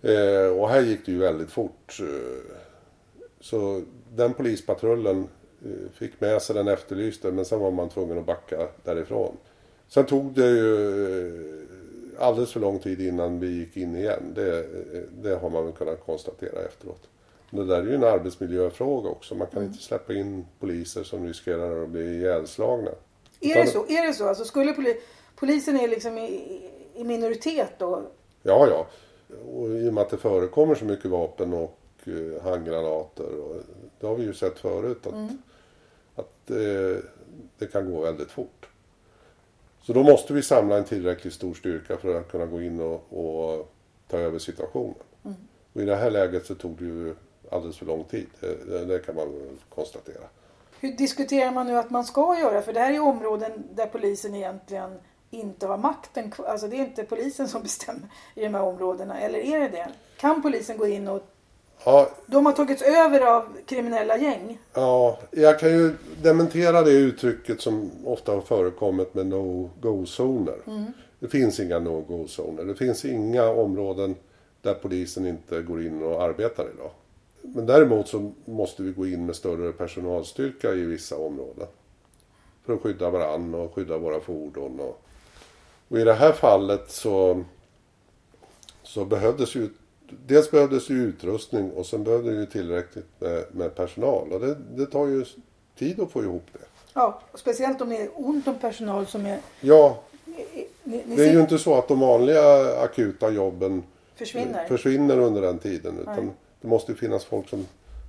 Eh, 0.02 0.46
och 0.60 0.68
här 0.68 0.80
gick 0.80 1.06
det 1.06 1.12
ju 1.12 1.18
väldigt 1.18 1.50
fort. 1.50 1.98
eh, 2.00 2.56
Så 3.40 3.82
den 4.14 4.34
polispatrullen 4.34 5.28
eh, 5.64 5.90
fick 5.94 6.20
med 6.20 6.42
sig 6.42 6.54
den 6.54 6.68
efterlyste 6.68 7.32
men 7.32 7.44
sen 7.44 7.60
var 7.60 7.70
man 7.70 7.88
tvungen 7.88 8.18
att 8.18 8.26
backa 8.26 8.68
därifrån. 8.84 9.36
Sen 9.88 10.06
tog 10.06 10.32
det 10.34 10.48
ju 10.48 11.26
eh, 12.18 12.26
alldeles 12.26 12.52
för 12.52 12.60
lång 12.60 12.78
tid 12.78 13.00
innan 13.00 13.40
vi 13.40 13.46
gick 13.46 13.76
in 13.76 13.96
igen. 13.96 14.32
Det, 14.34 14.66
det 15.22 15.34
har 15.36 15.50
man 15.50 15.64
väl 15.64 15.72
kunnat 15.74 16.06
konstatera 16.06 16.60
efteråt. 16.62 17.08
Det 17.50 17.64
där 17.64 17.78
är 17.78 17.86
ju 17.86 17.94
en 17.94 18.04
arbetsmiljöfråga 18.04 19.08
också. 19.10 19.34
Man 19.34 19.46
kan 19.46 19.58
Mm. 19.58 19.72
inte 19.72 19.84
släppa 19.84 20.12
in 20.14 20.46
poliser 20.60 21.02
som 21.02 21.26
riskerar 21.26 21.82
att 21.82 21.88
bli 21.88 22.00
ihjälslagna. 22.16 22.90
Är 23.40 23.50
Utan- 23.50 23.64
det 23.64 23.70
så? 23.70 23.86
Är 23.88 24.06
det 24.06 24.12
så? 24.12 24.28
Alltså 24.28 24.44
skulle 24.44 24.72
poli 24.72 24.96
polisen 25.36 25.80
är 25.80 25.88
liksom 25.88 26.18
i, 26.18 26.60
i 26.94 27.04
minoritet 27.04 27.70
då? 27.78 28.02
Ja, 28.42 28.66
ja. 28.70 28.86
Och 29.54 29.68
i 29.68 29.88
och 29.88 29.94
med 29.94 30.02
att 30.02 30.10
det 30.10 30.16
förekommer 30.16 30.74
så 30.74 30.84
mycket 30.84 31.10
vapen 31.10 31.52
och 31.52 31.78
eh, 32.04 32.42
handgranater. 32.42 33.40
Och, 33.40 33.56
det 34.00 34.06
har 34.06 34.14
vi 34.14 34.22
ju 34.22 34.34
sett 34.34 34.58
förut 34.58 35.06
att, 35.06 35.30
att 36.14 36.50
eh, 36.50 37.04
det 37.58 37.66
kan 37.72 37.92
gå 37.92 38.00
väldigt 38.00 38.30
fort. 38.30 38.68
Så 39.82 39.92
då 39.92 40.02
måste 40.02 40.32
vi 40.32 40.42
samla 40.42 40.78
en 40.78 40.84
tillräckligt 40.84 41.34
stor 41.34 41.54
styrka 41.54 41.96
för 41.96 42.14
att 42.14 42.30
kunna 42.30 42.46
gå 42.46 42.62
in 42.62 42.80
och, 42.80 43.04
och 43.10 43.72
ta 44.08 44.18
över 44.18 44.38
situationen. 44.38 44.94
Och 45.72 45.82
i 45.82 45.84
det 45.84 45.96
här 45.96 46.10
läget 46.10 46.46
så 46.46 46.54
tog 46.54 46.76
det 46.78 46.84
ju 46.84 47.14
alldeles 47.50 47.76
för 47.76 47.86
lång 47.86 48.04
tid. 48.04 48.26
Det, 48.40 48.84
det, 48.84 48.98
kan 48.98 49.14
man 49.14 49.32
väl 49.32 49.56
konstatera. 49.68 50.24
Hur 50.80 50.92
diskuterar 50.92 51.52
man 51.52 51.66
nu 51.66 51.76
att 51.76 51.90
man 51.90 52.04
ska 52.04 52.38
göra? 52.38 52.62
För 52.62 52.72
det 52.72 52.80
här 52.80 52.92
är 52.92 53.00
områden 53.00 53.64
där 53.74 53.86
polisen 53.86 54.34
egentligen 54.34 54.98
inte 55.32 55.66
har 55.66 55.78
makten. 55.78 56.30
kvar. 56.30 56.46
Alltså 56.46 56.68
det 56.68 56.76
är 56.76 56.80
inte 56.80 57.04
polisen 57.04 57.48
som 57.48 57.62
bestämmer 57.62 58.08
i 58.34 58.42
de 58.42 58.54
här 58.54 58.62
områdena. 58.62 59.20
Eller 59.20 59.38
är 59.38 59.60
det 59.60 59.68
det? 59.68 59.88
Kan 60.16 60.42
polisen 60.42 60.78
gå 60.78 60.86
in 60.86 61.08
och... 61.08 61.22
Ja, 61.84 62.10
De 62.26 62.46
har 62.46 62.52
tagits 62.52 62.82
över 62.82 63.20
av 63.36 63.44
kriminella 63.66 64.18
gäng. 64.18 64.58
Ja, 64.74 65.18
jag 65.30 65.58
kan 65.58 65.68
ju 65.68 65.94
dementera 66.22 66.82
det 66.82 66.90
uttrycket 66.92 67.60
som 67.60 67.90
ofta 68.04 68.32
har 68.32 68.40
förekommit 68.40 69.14
med 69.14 69.26
no-go-zoner. 69.26 70.56
Det 71.18 71.28
finns 71.28 71.60
inga 71.60 71.78
no-go-zoner. 71.78 72.64
Det 72.64 72.74
finns 72.74 73.04
inga 73.04 73.44
områden 73.48 74.14
där 74.62 74.74
polisen 74.74 75.26
inte 75.26 75.62
går 75.62 75.82
in 75.86 76.02
och 76.02 76.22
arbetar 76.22 76.66
idag. 76.74 76.90
Men 77.42 77.66
däremot 77.66 78.08
så 78.08 78.32
måste 78.44 78.82
vi 78.82 78.92
gå 78.92 79.06
in 79.06 79.26
med 79.26 79.36
större 79.36 79.72
personalstyrka 79.72 80.72
i 80.72 80.84
vissa 80.84 81.16
områden. 81.16 81.66
För 82.66 82.74
att 82.74 82.80
skydda 82.80 83.10
varann 83.10 83.54
och 83.54 83.74
skydda 83.74 83.98
våra 83.98 84.20
fordon. 84.20 84.80
Och, 84.80 85.02
och 85.92 85.98
i 85.98 86.04
det 86.04 86.14
här 86.14 86.32
fallet 86.32 86.90
så, 86.90 87.44
så 88.82 89.04
behövdes 89.04 89.54
ju 89.54 89.68
Dels 90.26 90.50
behövdes 90.50 90.90
ju 90.90 90.94
utrustning 90.94 91.70
och 91.70 91.86
sen 91.86 92.04
behövde 92.04 92.32
ju 92.32 92.46
tillräckligt 92.46 93.06
med, 93.18 93.44
med 93.52 93.74
personal. 93.74 94.32
Och 94.32 94.40
det, 94.40 94.54
det 94.76 94.86
tar 94.86 95.06
ju 95.06 95.24
tid 95.78 96.00
att 96.00 96.10
få 96.12 96.22
ihop 96.22 96.46
det. 96.52 96.58
Ja, 96.94 97.20
och 97.32 97.38
speciellt 97.38 97.80
om 97.80 97.88
det 97.88 97.96
är 97.96 98.10
ont 98.14 98.48
om 98.48 98.58
personal 98.58 99.06
som 99.06 99.26
är... 99.26 99.38
Ja, 99.60 100.02
Ni, 100.24 100.36
ni 100.84 101.02
det 101.06 101.12
är 101.12 101.16
ser- 101.26 101.32
ju 101.34 101.40
inte 101.40 101.58
så 101.58 101.74
att 101.74 101.88
de 101.88 102.00
vanliga 102.00 102.76
akuta 102.78 103.30
jobben 103.30 103.82
försvinner. 104.16 104.64
försvinner 104.68 105.18
under 105.18 105.42
den 105.42 105.58
tiden. 105.58 105.98
Utan 105.98 106.14
Nej. 106.16 106.34
det 106.60 106.68
måste 106.68 106.92
ju 106.92 106.98
finnas 106.98 107.24
folk 107.24 107.48
som 107.48 107.66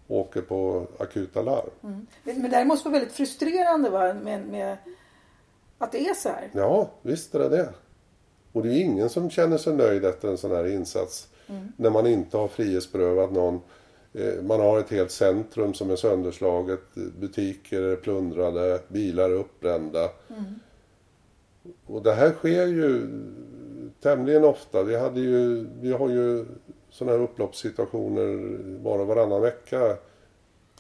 åker 0.08 0.42
på 0.42 0.88
akuta 0.98 1.42
larm. 1.42 1.70
Men 1.82 2.08
men 2.24 2.52
det 2.52 2.58
här 2.58 2.66
måste 2.66 2.90
vara 2.90 3.00
väldigt 3.00 3.16
frustrerande 3.16 3.90
va? 3.90 4.14
Med, 4.14 4.46
med 4.48 4.78
att 5.78 5.92
det 5.92 6.08
är 6.10 6.14
så 6.14 6.30
här. 6.30 6.50
Ja, 6.54 6.90
visst 7.02 7.36
är 7.36 7.40
det 7.40 7.50
det. 7.50 7.70
Och 8.52 8.64
det 8.64 8.70
är 8.70 8.82
ingen 8.82 9.10
som 9.10 9.30
känner 9.30 9.58
sig 9.58 9.74
nöjd 9.74 10.06
efter 10.06 10.28
en 10.28 10.38
sån 10.38 10.52
här 10.52 10.68
insats. 10.68 11.28
När 11.78 11.90
man 11.90 12.08
inte 12.08 12.38
har 12.38 12.48
frihetsberövat 12.48 13.32
någon. 13.32 13.62
Eh, 14.14 14.44
Man 14.44 14.60
har 14.60 14.80
ett 14.80 14.90
helt 14.90 15.12
centrum 15.12 15.74
som 15.74 15.90
är 15.92 15.96
sönderslaget. 15.96 16.80
Butiker 17.20 17.82
är 17.82 17.96
plundrade. 17.96 18.80
Bilar 18.88 19.30
är 19.30 19.34
uppbrända. 19.34 20.10
Och 21.86 22.02
det 22.04 22.14
här 22.14 22.32
sker 22.32 22.68
ju 22.68 23.08
tämligen 24.02 24.44
ofta. 24.44 24.84
Vi, 24.84 24.96
hade 25.00 25.20
ju, 25.20 25.68
vi 25.82 25.92
har 25.94 26.10
ju 26.10 26.46
sådana 26.90 27.18
här 27.18 27.24
upploppssituationer 27.24 28.58
och 28.88 29.08
varannan 29.08 29.42
vecka. 29.42 29.98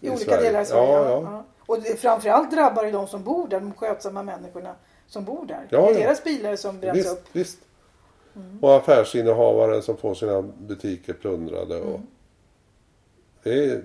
I, 0.02 0.10
olika 0.10 0.42
delar 0.42 0.60
av 0.60 0.66
Sverige. 0.66 0.84
Ja, 0.92 1.06
Ja, 1.06 1.22
ja. 1.22 1.46
Och 1.66 1.82
det, 1.82 2.00
framförallt 2.02 2.52
drabbar 2.52 2.84
det 2.84 2.92
de 2.92 3.08
som 3.08 3.24
bor 3.24 3.48
där. 3.48 3.60
De 3.60 3.74
skötsamma 3.74 4.24
människorna 4.24 4.76
som 5.08 5.26
bor 5.26 5.46
där. 5.46 5.68
Ja, 5.70 5.82
det 5.82 5.86
är 5.86 5.94
ja. 5.94 6.00
deras 6.00 6.24
bilar 6.24 6.56
som 6.56 6.80
bränns 6.80 6.98
Visst, 6.98 7.12
upp. 7.12 7.26
visst. 7.32 7.60
Och 8.62 8.76
affärsinnehavare 8.76 9.82
som 9.82 9.98
får 9.98 10.16
sina 10.16 10.42
butiker 10.42 11.14
plundrade. 11.14 11.82
Och 11.82 12.00
det, 13.44 13.66
är, 13.66 13.84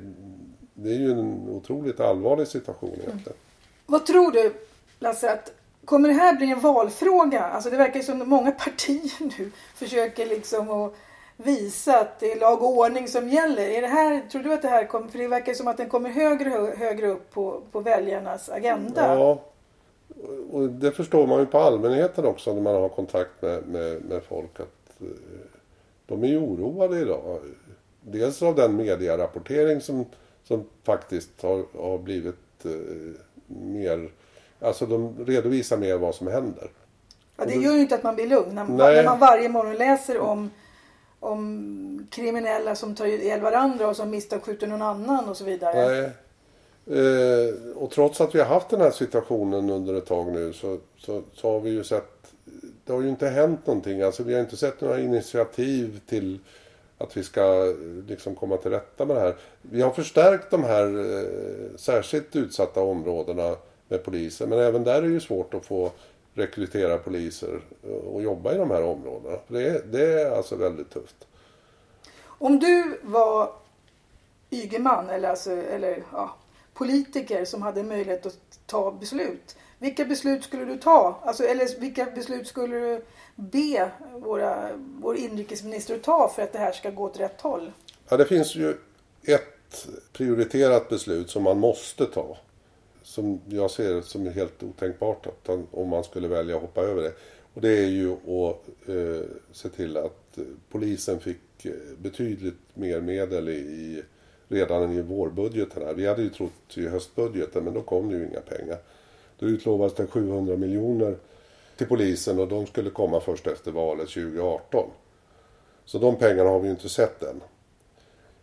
det 0.74 0.90
är 0.90 0.98
ju 0.98 1.10
en 1.10 1.48
otroligt 1.48 2.00
allvarlig 2.00 2.48
situation 2.48 2.92
egentligen. 2.92 3.38
Vad 3.86 4.06
tror 4.06 4.32
du 4.32 4.54
Lasse? 4.98 5.32
Att 5.32 5.52
kommer 5.84 6.08
det 6.08 6.14
här 6.14 6.36
bli 6.36 6.50
en 6.50 6.60
valfråga? 6.60 7.40
Alltså 7.44 7.70
det 7.70 7.76
verkar 7.76 8.00
som 8.00 8.28
många 8.28 8.52
partier 8.52 9.38
nu 9.38 9.50
försöker 9.74 10.26
liksom 10.26 10.70
att 10.70 10.94
visa 11.42 12.00
att 12.00 12.20
det 12.20 12.32
är 12.32 12.40
lag 12.40 12.62
och 12.62 12.78
ordning 12.78 13.08
som 13.08 13.28
gäller. 13.28 13.62
Är 13.68 13.80
det 13.82 13.88
här, 13.88 14.20
tror 14.32 14.42
du 14.42 14.52
att 14.52 14.62
det 14.62 14.68
här 14.68 14.84
kommer, 14.86 15.08
för 15.08 15.18
det 15.18 15.28
verkar 15.28 15.54
som 15.54 15.68
att 15.68 15.76
den 15.76 15.88
kommer 15.88 16.10
högre, 16.10 16.48
hö- 16.48 16.76
högre 16.76 17.06
upp 17.08 17.30
på, 17.30 17.60
på 17.72 17.80
väljarnas 17.80 18.48
agenda. 18.48 19.14
Ja, 19.18 19.42
och 20.52 20.68
det 20.68 20.90
förstår 20.92 21.26
man 21.26 21.40
ju 21.40 21.46
på 21.46 21.58
allmänheten 21.58 22.24
också 22.26 22.54
när 22.54 22.60
man 22.62 22.74
har 22.74 22.88
kontakt 22.88 23.42
med, 23.42 23.66
med, 23.66 24.02
med 24.04 24.22
folk. 24.22 24.60
att 24.60 25.00
eh, 25.00 25.06
De 26.06 26.24
är 26.24 26.28
ju 26.28 26.38
oroade 26.38 27.00
idag. 27.00 27.40
Dels 28.00 28.42
av 28.42 28.54
den 28.54 28.76
medierapportering 28.76 29.80
som, 29.80 30.04
som 30.44 30.64
faktiskt 30.84 31.42
har, 31.42 31.64
har 31.80 31.98
blivit 31.98 32.64
eh, 32.64 32.70
mer... 33.46 34.10
Alltså 34.60 34.86
de 34.86 35.24
redovisar 35.26 35.76
mer 35.76 35.96
vad 35.96 36.14
som 36.14 36.26
händer. 36.26 36.70
Ja, 37.36 37.44
det 37.44 37.54
gör 37.54 37.72
ju 37.74 37.80
inte 37.80 37.94
att 37.94 38.02
man 38.02 38.14
blir 38.14 38.26
lugn 38.26 38.54
när, 38.54 38.64
Nej. 38.64 38.96
när 38.96 39.04
man 39.04 39.18
varje 39.18 39.48
morgon 39.48 39.74
läser 39.74 40.18
om, 40.18 40.50
om 41.20 42.06
kriminella 42.10 42.74
som 42.74 42.94
tar 42.94 43.06
ihjäl 43.06 43.40
varandra 43.40 43.88
och 43.88 43.96
som 43.96 44.10
misstag 44.10 44.42
skjuter 44.42 44.66
någon 44.66 44.82
annan 44.82 45.28
och 45.28 45.36
så 45.36 45.44
vidare. 45.44 45.88
Nej. 45.88 46.10
Eh, 46.86 47.76
och 47.76 47.90
trots 47.90 48.20
att 48.20 48.34
vi 48.34 48.38
har 48.38 48.46
haft 48.46 48.68
den 48.68 48.80
här 48.80 48.90
situationen 48.90 49.70
under 49.70 49.94
ett 49.94 50.06
tag 50.06 50.32
nu 50.32 50.52
så, 50.52 50.78
så, 50.98 51.22
så 51.34 51.52
har 51.52 51.60
vi 51.60 51.70
ju 51.70 51.84
sett 51.84 52.18
det 52.88 52.92
har 52.92 53.02
ju 53.02 53.08
inte 53.08 53.28
hänt 53.28 53.66
någonting. 53.66 54.02
Alltså 54.02 54.22
vi 54.22 54.34
har 54.34 54.40
inte 54.40 54.56
sett 54.56 54.80
några 54.80 55.00
initiativ 55.00 56.00
till 56.06 56.38
att 56.98 57.16
vi 57.16 57.22
ska 57.22 57.74
liksom 58.06 58.34
komma 58.34 58.56
till 58.56 58.70
rätta 58.70 59.04
med 59.04 59.16
det 59.16 59.20
här. 59.20 59.36
Vi 59.62 59.82
har 59.82 59.90
förstärkt 59.90 60.50
de 60.50 60.64
här 60.64 60.86
eh, 60.86 61.76
särskilt 61.76 62.36
utsatta 62.36 62.80
områdena 62.80 63.56
med 63.88 64.04
polisen 64.04 64.48
Men 64.48 64.58
även 64.58 64.84
där 64.84 64.94
är 64.94 65.02
det 65.02 65.08
ju 65.08 65.20
svårt 65.20 65.54
att 65.54 65.66
få 65.66 65.90
rekrytera 66.38 66.98
poliser 66.98 67.60
och 68.12 68.22
jobba 68.22 68.54
i 68.54 68.58
de 68.58 68.70
här 68.70 68.82
områdena. 68.82 69.38
Det 69.48 69.68
är, 69.68 69.82
det 69.82 70.22
är 70.22 70.30
alltså 70.30 70.56
väldigt 70.56 70.90
tufft. 70.90 71.26
Om 72.24 72.58
du 72.58 73.00
var 73.02 73.52
Ygeman 74.50 75.08
eller, 75.08 75.28
alltså, 75.28 75.50
eller 75.50 76.02
ja, 76.12 76.34
politiker 76.74 77.44
som 77.44 77.62
hade 77.62 77.82
möjlighet 77.82 78.26
att 78.26 78.38
ta 78.66 78.90
beslut. 78.90 79.56
Vilka 79.78 80.04
beslut 80.04 80.44
skulle 80.44 80.64
du 80.64 80.78
ta? 80.78 81.20
Alltså, 81.22 81.44
eller 81.44 81.80
vilka 81.80 82.04
beslut 82.04 82.46
skulle 82.46 82.76
du 82.76 83.02
be 83.36 83.90
våra, 84.14 84.68
vår 84.76 85.16
inrikesminister 85.16 85.94
att 85.94 86.02
ta 86.02 86.32
för 86.34 86.42
att 86.42 86.52
det 86.52 86.58
här 86.58 86.72
ska 86.72 86.90
gå 86.90 87.04
åt 87.04 87.20
rätt 87.20 87.40
håll? 87.40 87.72
Ja, 88.08 88.16
det 88.16 88.24
finns 88.24 88.56
ju 88.56 88.76
ett 89.22 89.88
prioriterat 90.12 90.88
beslut 90.88 91.30
som 91.30 91.42
man 91.42 91.58
måste 91.58 92.06
ta. 92.06 92.36
Som 93.08 93.40
jag 93.48 93.70
ser 93.70 93.94
det 93.94 94.02
som 94.02 94.26
helt 94.26 94.62
otänkbart 94.62 95.26
att, 95.26 95.48
om 95.70 95.88
man 95.88 96.04
skulle 96.04 96.28
välja 96.28 96.56
att 96.56 96.62
hoppa 96.62 96.82
över 96.82 97.02
det. 97.02 97.12
Och 97.54 97.60
det 97.60 97.78
är 97.78 97.86
ju 97.86 98.12
att 98.12 98.88
eh, 98.88 99.28
se 99.52 99.68
till 99.68 99.96
att 99.96 100.38
eh, 100.38 100.44
polisen 100.70 101.20
fick 101.20 101.66
eh, 101.66 101.72
betydligt 101.98 102.58
mer 102.74 103.00
medel 103.00 103.48
i, 103.48 104.02
redan 104.48 104.92
i 104.92 105.02
vårbudgeten. 105.02 105.82
Här. 105.82 105.94
Vi 105.94 106.06
hade 106.06 106.22
ju 106.22 106.30
trott 106.30 106.76
i 106.76 106.88
höstbudgeten 106.88 107.64
men 107.64 107.74
då 107.74 107.80
kom 107.80 108.08
det 108.08 108.16
ju 108.16 108.26
inga 108.26 108.40
pengar. 108.40 108.78
Då 109.38 109.46
utlovades 109.46 109.94
det 109.94 110.06
700 110.06 110.56
miljoner 110.56 111.16
till 111.76 111.86
polisen 111.86 112.38
och 112.38 112.48
de 112.48 112.66
skulle 112.66 112.90
komma 112.90 113.20
först 113.20 113.46
efter 113.46 113.70
valet 113.70 114.08
2018. 114.08 114.90
Så 115.84 115.98
de 115.98 116.16
pengarna 116.16 116.50
har 116.50 116.60
vi 116.60 116.66
ju 116.66 116.74
inte 116.74 116.88
sett 116.88 117.22
än. 117.22 117.40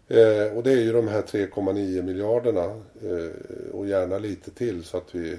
Eh, 0.08 0.58
och 0.58 0.64
det 0.64 0.72
är 0.72 0.82
ju 0.82 0.94
de 0.94 1.08
här 1.08 1.22
3,9 1.22 2.02
miljarderna 2.02 2.66
eh, 3.02 3.72
och 3.74 3.88
gärna 3.88 4.18
lite 4.18 4.52
till 4.52 4.84
så 4.84 4.98
att 4.98 5.16
vi, 5.16 5.38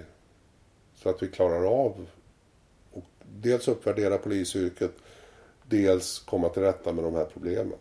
så 0.95 1.09
att 1.09 1.23
vi 1.23 1.29
klarar 1.29 1.65
av 1.65 2.07
och 2.93 3.05
dels 3.41 3.69
uppvärdera 3.69 4.19
polisyrket, 4.19 4.93
dels 5.63 6.19
komma 6.19 6.49
till 6.49 6.63
rätta 6.63 6.93
med 6.93 7.05
de 7.05 7.15
här 7.15 7.25
problemen. 7.25 7.79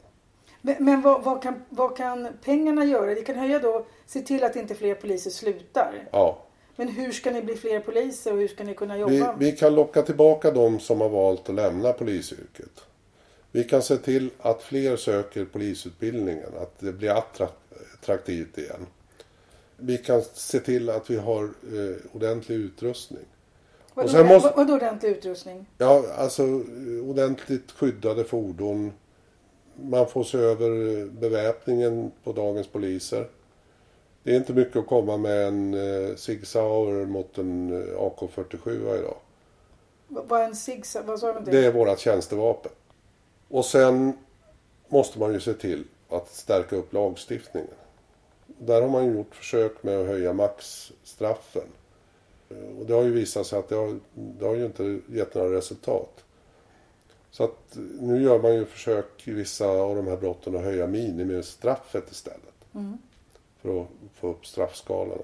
Men, 0.61 0.75
men 0.79 1.01
vad, 1.01 1.23
vad, 1.23 1.43
kan, 1.43 1.61
vad 1.69 1.97
kan 1.97 2.27
pengarna 2.43 2.85
göra? 2.85 3.15
Det 3.15 3.21
kan 3.21 3.35
höja 3.35 3.59
då, 3.59 3.85
se 4.05 4.21
till 4.21 4.43
att 4.43 4.55
inte 4.55 4.75
fler 4.75 4.95
poliser 4.95 5.31
slutar. 5.31 6.07
Ja. 6.11 6.41
Men 6.75 6.87
hur 6.87 7.11
ska 7.11 7.31
ni 7.31 7.41
bli 7.41 7.55
fler 7.55 7.79
poliser 7.79 8.33
och 8.33 8.39
hur 8.39 8.47
ska 8.47 8.63
ni 8.63 8.73
kunna 8.73 8.97
jobba? 8.97 9.35
Vi, 9.39 9.51
vi 9.51 9.57
kan 9.57 9.75
locka 9.75 10.01
tillbaka 10.01 10.51
de 10.51 10.79
som 10.79 11.01
har 11.01 11.09
valt 11.09 11.49
att 11.49 11.55
lämna 11.55 11.93
polisyrket. 11.93 12.85
Vi 13.55 13.63
kan 13.63 13.81
se 13.81 13.97
till 13.97 14.29
att 14.39 14.63
fler 14.63 14.97
söker 14.97 15.45
polisutbildningen, 15.45 16.49
att 16.61 16.79
det 16.79 16.93
blir 16.93 17.09
attraktivt 17.09 18.57
igen. 18.57 18.85
Vi 19.77 19.97
kan 19.97 20.21
se 20.33 20.59
till 20.59 20.89
att 20.89 21.09
vi 21.09 21.17
har 21.17 21.43
eh, 21.43 21.95
ordentlig 22.11 22.55
utrustning. 22.55 23.25
Vad, 23.93 24.13
då, 24.13 24.23
måste... 24.23 24.53
vad, 24.55 24.71
ordentlig 24.71 25.09
utrustning? 25.09 25.65
Ja, 25.77 26.05
alltså 26.17 26.43
ordentligt 27.03 27.71
skyddade 27.71 28.23
fordon. 28.23 28.91
Man 29.75 30.07
får 30.07 30.23
se 30.23 30.37
över 30.37 31.05
beväpningen 31.05 32.11
på 32.23 32.33
dagens 32.33 32.67
poliser. 32.67 33.27
Det 34.23 34.31
är 34.31 34.35
inte 34.35 34.53
mycket 34.53 34.75
att 34.75 34.87
komma 34.87 35.17
med 35.17 35.47
en 35.47 35.73
eh, 35.73 36.15
Sig 36.15 36.45
Sauer 36.45 37.05
mot 37.05 37.37
en 37.37 37.73
eh, 37.73 37.99
AK47 37.99 38.99
idag. 38.99 39.17
Vad 40.07 40.41
är 40.41 40.45
en 40.45 40.55
Sig 40.55 40.83
Vad 41.05 41.19
sa 41.19 41.39
du 41.39 41.51
Det 41.51 41.65
är 41.65 41.71
vårat 41.71 41.99
tjänstevapen. 41.99 42.71
Och 43.47 43.65
sen 43.65 44.13
måste 44.87 45.19
man 45.19 45.33
ju 45.33 45.39
se 45.39 45.53
till 45.53 45.83
att 46.09 46.33
stärka 46.33 46.75
upp 46.75 46.93
lagstiftningen. 46.93 47.69
Där 48.45 48.81
har 48.81 48.89
man 48.89 49.15
gjort 49.15 49.35
försök 49.35 49.83
med 49.83 49.99
att 49.99 50.07
höja 50.07 50.33
maxstraffen. 50.33 51.67
Och 52.79 52.85
det 52.85 52.93
har 52.93 53.03
ju 53.03 53.11
visat 53.11 53.47
sig 53.47 53.59
att 53.59 53.69
det 53.69 53.75
har, 53.75 53.99
det 54.13 54.45
har 54.45 54.55
ju 54.55 54.65
inte 54.65 54.99
gett 55.07 55.35
några 55.35 55.57
resultat. 55.57 56.23
Så 57.31 57.43
att 57.43 57.77
nu 57.99 58.23
gör 58.23 58.41
man 58.41 58.55
ju 58.55 58.65
försök 58.65 59.27
i 59.27 59.31
vissa 59.31 59.67
av 59.67 59.95
de 59.95 60.07
här 60.07 60.17
brotten 60.17 60.55
att 60.55 60.61
höja 60.61 60.87
minimistraffet 60.87 62.11
istället. 62.11 62.55
Mm. 62.73 62.97
För 63.61 63.81
att 63.81 63.87
få 64.13 64.27
upp 64.27 64.45
straffskalorna. 64.45 65.23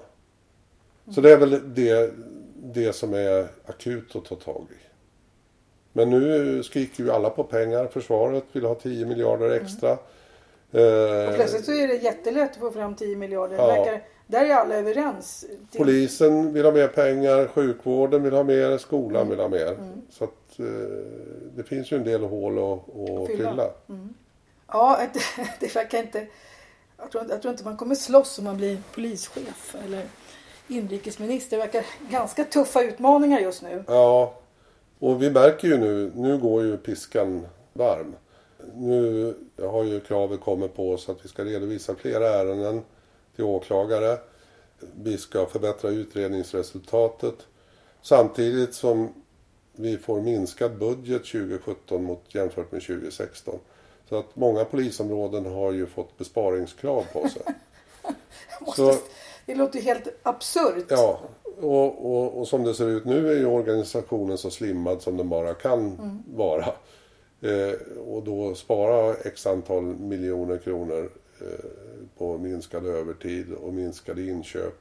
Mm. 1.04 1.14
Så 1.14 1.20
det 1.20 1.32
är 1.32 1.36
väl 1.36 1.74
det, 1.74 2.14
det 2.62 2.92
som 2.92 3.14
är 3.14 3.48
akut 3.66 4.16
att 4.16 4.24
ta 4.24 4.34
tag 4.36 4.66
i. 4.70 4.91
Men 5.92 6.10
nu 6.10 6.62
skriker 6.62 7.04
ju 7.04 7.10
alla 7.10 7.30
på 7.30 7.44
pengar. 7.44 7.86
Försvaret 7.86 8.44
vill 8.52 8.64
ha 8.64 8.74
10 8.74 9.06
miljarder 9.06 9.46
mm. 9.46 9.64
extra. 9.64 9.98
Mm. 10.72 11.28
och 11.28 11.34
plötsligt 11.34 11.64
så 11.64 11.72
är 11.72 11.88
det 11.88 11.94
jättelätt 11.94 12.50
att 12.50 12.58
få 12.58 12.70
fram 12.70 12.94
10 12.94 13.16
miljarder. 13.16 13.56
Ja. 13.56 13.66
Verkar, 13.66 14.02
där 14.26 14.44
är 14.44 14.54
alla 14.54 14.74
överens. 14.74 15.44
Polisen 15.76 16.52
vill 16.52 16.64
ha 16.64 16.72
mer 16.72 16.88
pengar, 16.88 17.46
sjukvården 17.46 18.22
vill 18.22 18.32
ha 18.32 18.42
mer, 18.42 18.78
skolan 18.78 19.22
mm. 19.22 19.28
vill 19.28 19.38
ha 19.38 19.48
mer. 19.48 19.66
Mm. 19.66 20.02
Så 20.10 20.24
att 20.24 20.58
eh, 20.58 20.66
det 21.56 21.62
finns 21.62 21.92
ju 21.92 21.96
en 21.96 22.04
del 22.04 22.22
hål 22.22 22.58
att, 22.58 22.62
att 22.62 23.26
fylla. 23.26 23.50
fylla. 23.50 23.70
Mm. 23.88 24.14
Ja, 24.68 25.00
det, 25.12 25.20
det 25.60 25.74
verkar 25.74 25.98
inte... 25.98 26.26
Jag 26.98 27.10
tror, 27.10 27.24
jag 27.28 27.42
tror 27.42 27.52
inte 27.52 27.64
man 27.64 27.76
kommer 27.76 27.94
slåss 27.94 28.38
om 28.38 28.44
man 28.44 28.56
blir 28.56 28.78
polischef 28.94 29.76
eller 29.84 30.02
inrikesminister. 30.68 31.56
Det 31.56 31.62
verkar 31.62 31.84
ganska 32.10 32.44
tuffa 32.44 32.82
utmaningar 32.82 33.40
just 33.40 33.62
nu. 33.62 33.84
Ja, 33.86 34.34
och 35.02 35.22
vi 35.22 35.30
märker 35.30 35.68
ju 35.68 35.78
nu, 35.78 36.12
nu 36.14 36.38
går 36.38 36.64
ju 36.64 36.76
piskan 36.76 37.46
varm. 37.72 38.14
Nu 38.74 39.34
har 39.62 39.84
ju 39.84 40.00
kravet 40.00 40.40
kommit 40.40 40.74
på 40.74 40.92
oss 40.92 41.08
att 41.08 41.24
vi 41.24 41.28
ska 41.28 41.44
redovisa 41.44 41.94
flera 41.94 42.28
ärenden 42.28 42.82
till 43.34 43.44
åklagare. 43.44 44.18
Vi 44.94 45.18
ska 45.18 45.46
förbättra 45.46 45.90
utredningsresultatet. 45.90 47.34
Samtidigt 48.02 48.74
som 48.74 49.08
vi 49.72 49.98
får 49.98 50.20
minskad 50.20 50.78
budget 50.78 51.24
2017 51.24 52.04
mot 52.04 52.34
jämfört 52.34 52.72
med 52.72 52.82
2016. 52.82 53.58
Så 54.08 54.18
att 54.18 54.36
många 54.36 54.64
polisområden 54.64 55.46
har 55.46 55.72
ju 55.72 55.86
fått 55.86 56.18
besparingskrav 56.18 57.04
på 57.12 57.28
sig. 57.28 57.42
Så, 58.76 58.94
det 59.46 59.54
låter 59.54 59.78
ju 59.78 59.84
helt 59.84 60.08
absurt. 60.22 60.86
Ja, 60.88 61.20
och, 61.62 62.12
och, 62.12 62.38
och, 62.38 62.48
som 62.48 62.64
det 62.64 62.74
ser 62.74 62.88
ut 62.88 63.04
nu 63.04 63.32
är 63.32 63.38
ju 63.38 63.46
organisationen 63.46 64.38
så 64.38 64.50
slimmad 64.50 65.02
som 65.02 65.16
den 65.16 65.28
bara 65.28 65.54
kan 65.54 65.78
mm. 65.78 66.22
vara. 66.34 66.66
Eh, 67.40 67.98
och 68.06 68.22
då 68.22 68.54
spara 68.54 69.14
x 69.14 69.46
antal 69.46 69.82
miljoner 69.82 70.58
kronor 70.58 71.10
eh, 71.40 71.64
på 72.18 72.38
minskad 72.38 72.86
övertid 72.86 73.52
och 73.52 73.74
minskade 73.74 74.22
inköp 74.22 74.78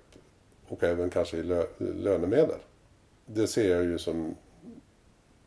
och 0.68 0.84
även 0.84 1.10
kanske 1.10 1.38
i 1.38 1.44
lö, 1.44 1.64
lönemedel. 1.78 2.60
Det 3.26 3.48
ser 3.48 3.76
jag 3.76 3.84
ju 3.84 3.98
som... 3.98 4.36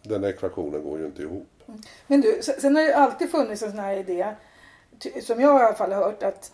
Den 0.03 0.25
ekvationen 0.25 0.83
går 0.85 0.99
ju 0.99 1.07
inte 1.07 1.23
ihop. 1.23 1.49
Mm. 1.67 1.81
Men 2.07 2.21
du, 2.21 2.41
sen 2.43 2.77
har 2.77 2.83
det 2.83 2.97
alltid 2.97 3.31
funnits 3.31 3.63
en 3.63 3.71
sån 3.71 3.79
här 3.79 3.97
idé, 3.97 4.35
som 5.23 5.41
jag 5.41 5.61
i 5.61 5.65
alla 5.65 5.75
fall 5.75 5.93
har 5.93 6.05
hört, 6.05 6.23
att 6.23 6.53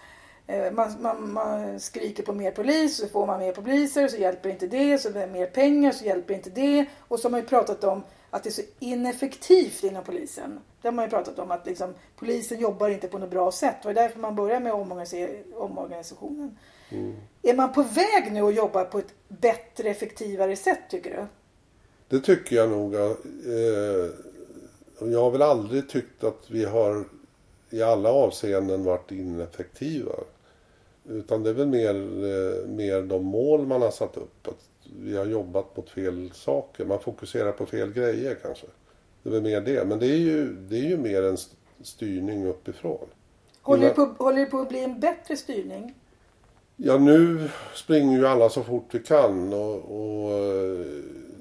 man, 0.72 0.94
man, 1.00 1.32
man, 1.32 1.80
skriker 1.80 2.22
på 2.22 2.32
mer 2.32 2.50
polis 2.50 2.96
så 2.96 3.08
får 3.08 3.26
man 3.26 3.38
mer 3.38 3.52
poliser 3.52 4.08
så 4.08 4.16
hjälper 4.16 4.50
inte 4.50 4.66
det. 4.66 4.98
Så 4.98 5.10
mer 5.10 5.46
pengar 5.46 5.92
så 5.92 6.04
hjälper 6.04 6.34
inte 6.34 6.50
det. 6.50 6.86
Och 6.98 7.20
så 7.20 7.28
har 7.28 7.30
man 7.30 7.40
ju 7.40 7.46
pratat 7.46 7.84
om 7.84 8.02
att 8.30 8.42
det 8.42 8.48
är 8.48 8.52
så 8.52 8.62
ineffektivt 8.78 9.84
inom 9.84 10.04
polisen. 10.04 10.60
Det 10.82 10.88
har 10.88 10.92
man 10.92 11.04
ju 11.04 11.10
pratat 11.10 11.38
om 11.38 11.50
att 11.50 11.66
liksom, 11.66 11.94
polisen 12.16 12.60
jobbar 12.60 12.88
inte 12.88 13.08
på 13.08 13.18
något 13.18 13.30
bra 13.30 13.52
sätt. 13.52 13.76
Det 13.82 13.88
var 13.88 13.94
därför 13.94 14.18
man 14.18 14.36
började 14.36 14.60
med 14.60 14.72
omorganisationen. 15.56 16.58
Mm. 16.88 17.16
Är 17.42 17.54
man 17.54 17.72
på 17.72 17.82
väg 17.82 18.32
nu 18.32 18.42
att 18.42 18.54
jobba 18.54 18.84
på 18.84 18.98
ett 18.98 19.14
bättre, 19.28 19.88
effektivare 19.88 20.56
sätt 20.56 20.80
tycker 20.90 21.10
du? 21.10 21.26
Det 22.08 22.24
tycker 22.24 22.56
jag 22.56 22.70
nog. 22.70 22.94
Eh, 22.94 23.00
jag 24.98 25.20
har 25.20 25.30
väl 25.30 25.42
aldrig 25.42 25.88
tyckt 25.88 26.24
att 26.24 26.50
vi 26.50 26.64
har 26.64 27.04
i 27.70 27.82
alla 27.82 28.12
avseenden 28.12 28.84
varit 28.84 29.12
ineffektiva. 29.12 30.12
Utan 31.08 31.42
det 31.42 31.50
är 31.50 31.54
väl 31.54 31.66
mer, 31.66 31.94
eh, 31.94 32.68
mer 32.68 33.02
de 33.02 33.24
mål 33.24 33.66
man 33.66 33.82
har 33.82 33.90
satt 33.90 34.16
upp. 34.16 34.48
Att 34.48 34.68
vi 35.00 35.16
har 35.16 35.26
jobbat 35.26 35.76
mot 35.76 35.90
fel 35.90 36.30
saker. 36.34 36.84
Man 36.84 37.00
fokuserar 37.00 37.52
på 37.52 37.66
fel 37.66 37.92
grejer 37.92 38.36
kanske. 38.42 38.66
Det 39.22 39.28
är 39.28 39.32
väl 39.32 39.42
mer 39.42 39.60
det. 39.60 39.84
Men 39.84 39.98
det 39.98 40.06
är 40.06 40.18
ju, 40.18 40.52
det 40.52 40.76
är 40.76 40.88
ju 40.88 40.96
mer 40.96 41.22
en 41.22 41.36
styrning 41.82 42.46
uppifrån. 42.46 43.06
Håller 43.62 43.88
det, 43.88 43.94
på, 43.94 44.14
håller 44.18 44.40
det 44.40 44.46
på 44.46 44.58
att 44.58 44.68
bli 44.68 44.84
en 44.84 45.00
bättre 45.00 45.36
styrning? 45.36 45.94
Ja, 46.76 46.98
nu 46.98 47.48
springer 47.74 48.18
ju 48.18 48.26
alla 48.26 48.48
så 48.48 48.62
fort 48.62 48.94
vi 48.94 48.98
kan 48.98 49.52
och, 49.52 49.74
och 49.74 50.38
eh, 50.38 50.86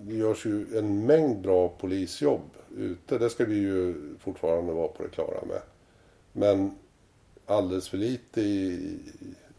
det 0.02 0.16
görs 0.16 0.46
ju 0.46 0.78
en 0.78 1.06
mängd 1.06 1.42
bra 1.42 1.70
polisjobb 1.70 2.50
ute. 2.78 3.18
Det 3.18 3.30
ska 3.30 3.46
vi 3.46 3.56
ju 3.56 3.96
fortfarande 4.20 4.74
vara 4.74 4.88
på 4.88 5.04
det 5.04 5.10
klara 5.10 5.46
med. 5.48 5.62
Men 6.32 6.72
alldeles 7.46 7.90
för 7.90 7.98
lite 7.98 8.42
i, 8.42 9.00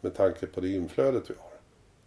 med 0.01 0.15
tanke 0.15 0.47
på 0.47 0.61
det 0.61 0.69
inflödet 0.69 1.31
vi 1.31 1.35
har. 1.39 1.51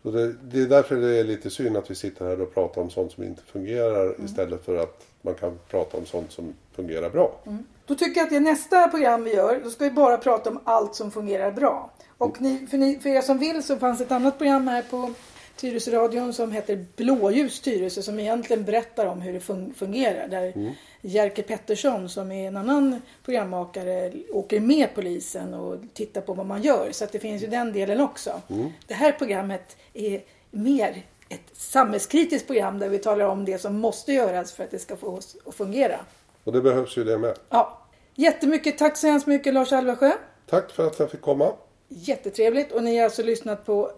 Så 0.03 0.11
det, 0.11 0.33
det, 0.33 0.61
är 0.61 0.67
därför 0.67 0.95
det 0.95 1.19
är 1.19 1.23
lite 1.23 1.49
synd 1.49 1.77
att 1.77 1.91
vi 1.91 1.95
sitter 1.95 2.25
här 2.25 2.41
och 2.41 2.53
pratar 2.53 2.81
om 2.81 2.89
sånt 2.89 3.11
som 3.11 3.23
inte 3.23 3.41
fungerar 3.41 4.05
mm. 4.05 4.25
istället 4.25 4.65
för 4.65 4.75
att 4.75 5.05
man 5.21 5.35
kan 5.35 5.59
prata 5.69 5.97
om 5.97 6.05
sånt 6.05 6.31
som 6.31 6.53
fungerar 6.75 7.09
bra. 7.09 7.39
Mm. 7.45 7.63
Då 7.85 7.95
tycker 7.95 8.19
jag 8.19 8.27
att 8.27 8.33
i 8.33 8.39
nästa 8.39 8.87
program 8.87 9.23
vi 9.23 9.35
gör, 9.35 9.61
då 9.63 9.69
ska 9.69 9.83
vi 9.83 9.91
bara 9.91 10.17
prata 10.17 10.49
om 10.49 10.59
allt 10.63 10.95
som 10.95 11.11
fungerar 11.11 11.51
bra. 11.51 11.91
Och 12.17 12.41
ni, 12.41 12.67
för, 12.67 12.77
ni, 12.77 12.99
för 12.99 13.09
er 13.09 13.21
som 13.21 13.37
vill 13.37 13.63
så 13.63 13.77
fanns 13.77 14.01
ett 14.01 14.11
annat 14.11 14.37
program 14.37 14.67
här 14.67 14.81
på 14.81 15.13
Tyresöradion 15.56 16.34
som 16.34 16.51
heter 16.51 16.86
Blåljus 16.95 17.60
Tyresö 17.60 18.01
som 18.01 18.20
egentligen 18.20 18.64
berättar 18.64 19.06
om 19.06 19.22
hur 19.22 19.34
det 19.34 19.74
fungerar. 19.76 20.28
Där 20.28 20.51
mm. 20.56 20.74
Jerker 21.01 21.43
Pettersson 21.43 22.10
som 22.10 22.32
är 22.32 22.47
en 22.47 22.58
annan 22.58 23.01
programmakare 23.26 24.12
åker 24.32 24.60
med 24.60 24.95
polisen 24.95 25.54
och 25.54 25.80
tittar 25.93 26.22
på 26.22 26.34
vad 26.34 26.45
man 26.45 26.62
gör. 26.62 26.91
Så 26.91 27.04
att 27.04 27.12
det 27.12 27.20
finns 27.20 27.43
ju 27.43 27.47
den 27.47 27.74
delen 27.74 28.01
också. 28.01 28.41
Mm. 28.49 28.70
Det 28.88 28.93
här 28.93 29.12
programmet 29.12 29.78
är 29.93 30.22
mer 30.51 31.04
ett 31.30 31.58
samhällskritiskt 31.58 32.47
program 32.47 32.80
där 32.80 32.89
vi 32.89 32.97
talar 32.97 33.26
om 33.26 33.45
det 33.45 33.58
som 33.58 33.76
måste 33.80 34.14
göras 34.14 34.54
för 34.54 34.64
att 34.64 34.72
det 34.72 34.80
ska 34.80 34.95
få 34.95 35.08
oss 35.08 35.36
att 35.45 35.56
fungera. 35.56 35.99
Och 36.43 36.51
det 36.54 36.62
behövs 36.62 36.97
ju 36.97 37.04
det 37.04 37.18
med. 37.18 37.38
Ja. 37.49 37.80
Jättemycket 38.16 38.78
tack 38.78 38.97
så 38.97 39.08
hemskt 39.08 39.28
mycket 39.28 39.54
Lars 39.54 39.74
Alvarsjö. 39.74 40.12
Tack 40.49 40.72
för 40.72 40.88
att 40.88 40.99
jag 40.99 41.12
fick 41.12 41.22
komma. 41.22 41.54
jättetrevligt. 41.88 42.72
Och 42.72 42.84
ni 42.84 42.97
har 42.97 43.06
alltså 43.06 43.24
lyssnat 43.24 43.66
på 43.66 43.91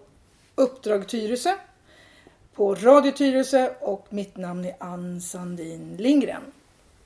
Uppdrag 0.58 1.08
Tyresö 1.08 1.50
på 2.54 2.74
Radio 2.74 3.12
Tyresö 3.12 3.70
och 3.80 4.06
mitt 4.10 4.36
namn 4.36 4.64
är 4.64 4.76
Ann 4.80 5.20
Sandin 5.20 5.96
Lindgren. 5.96 6.42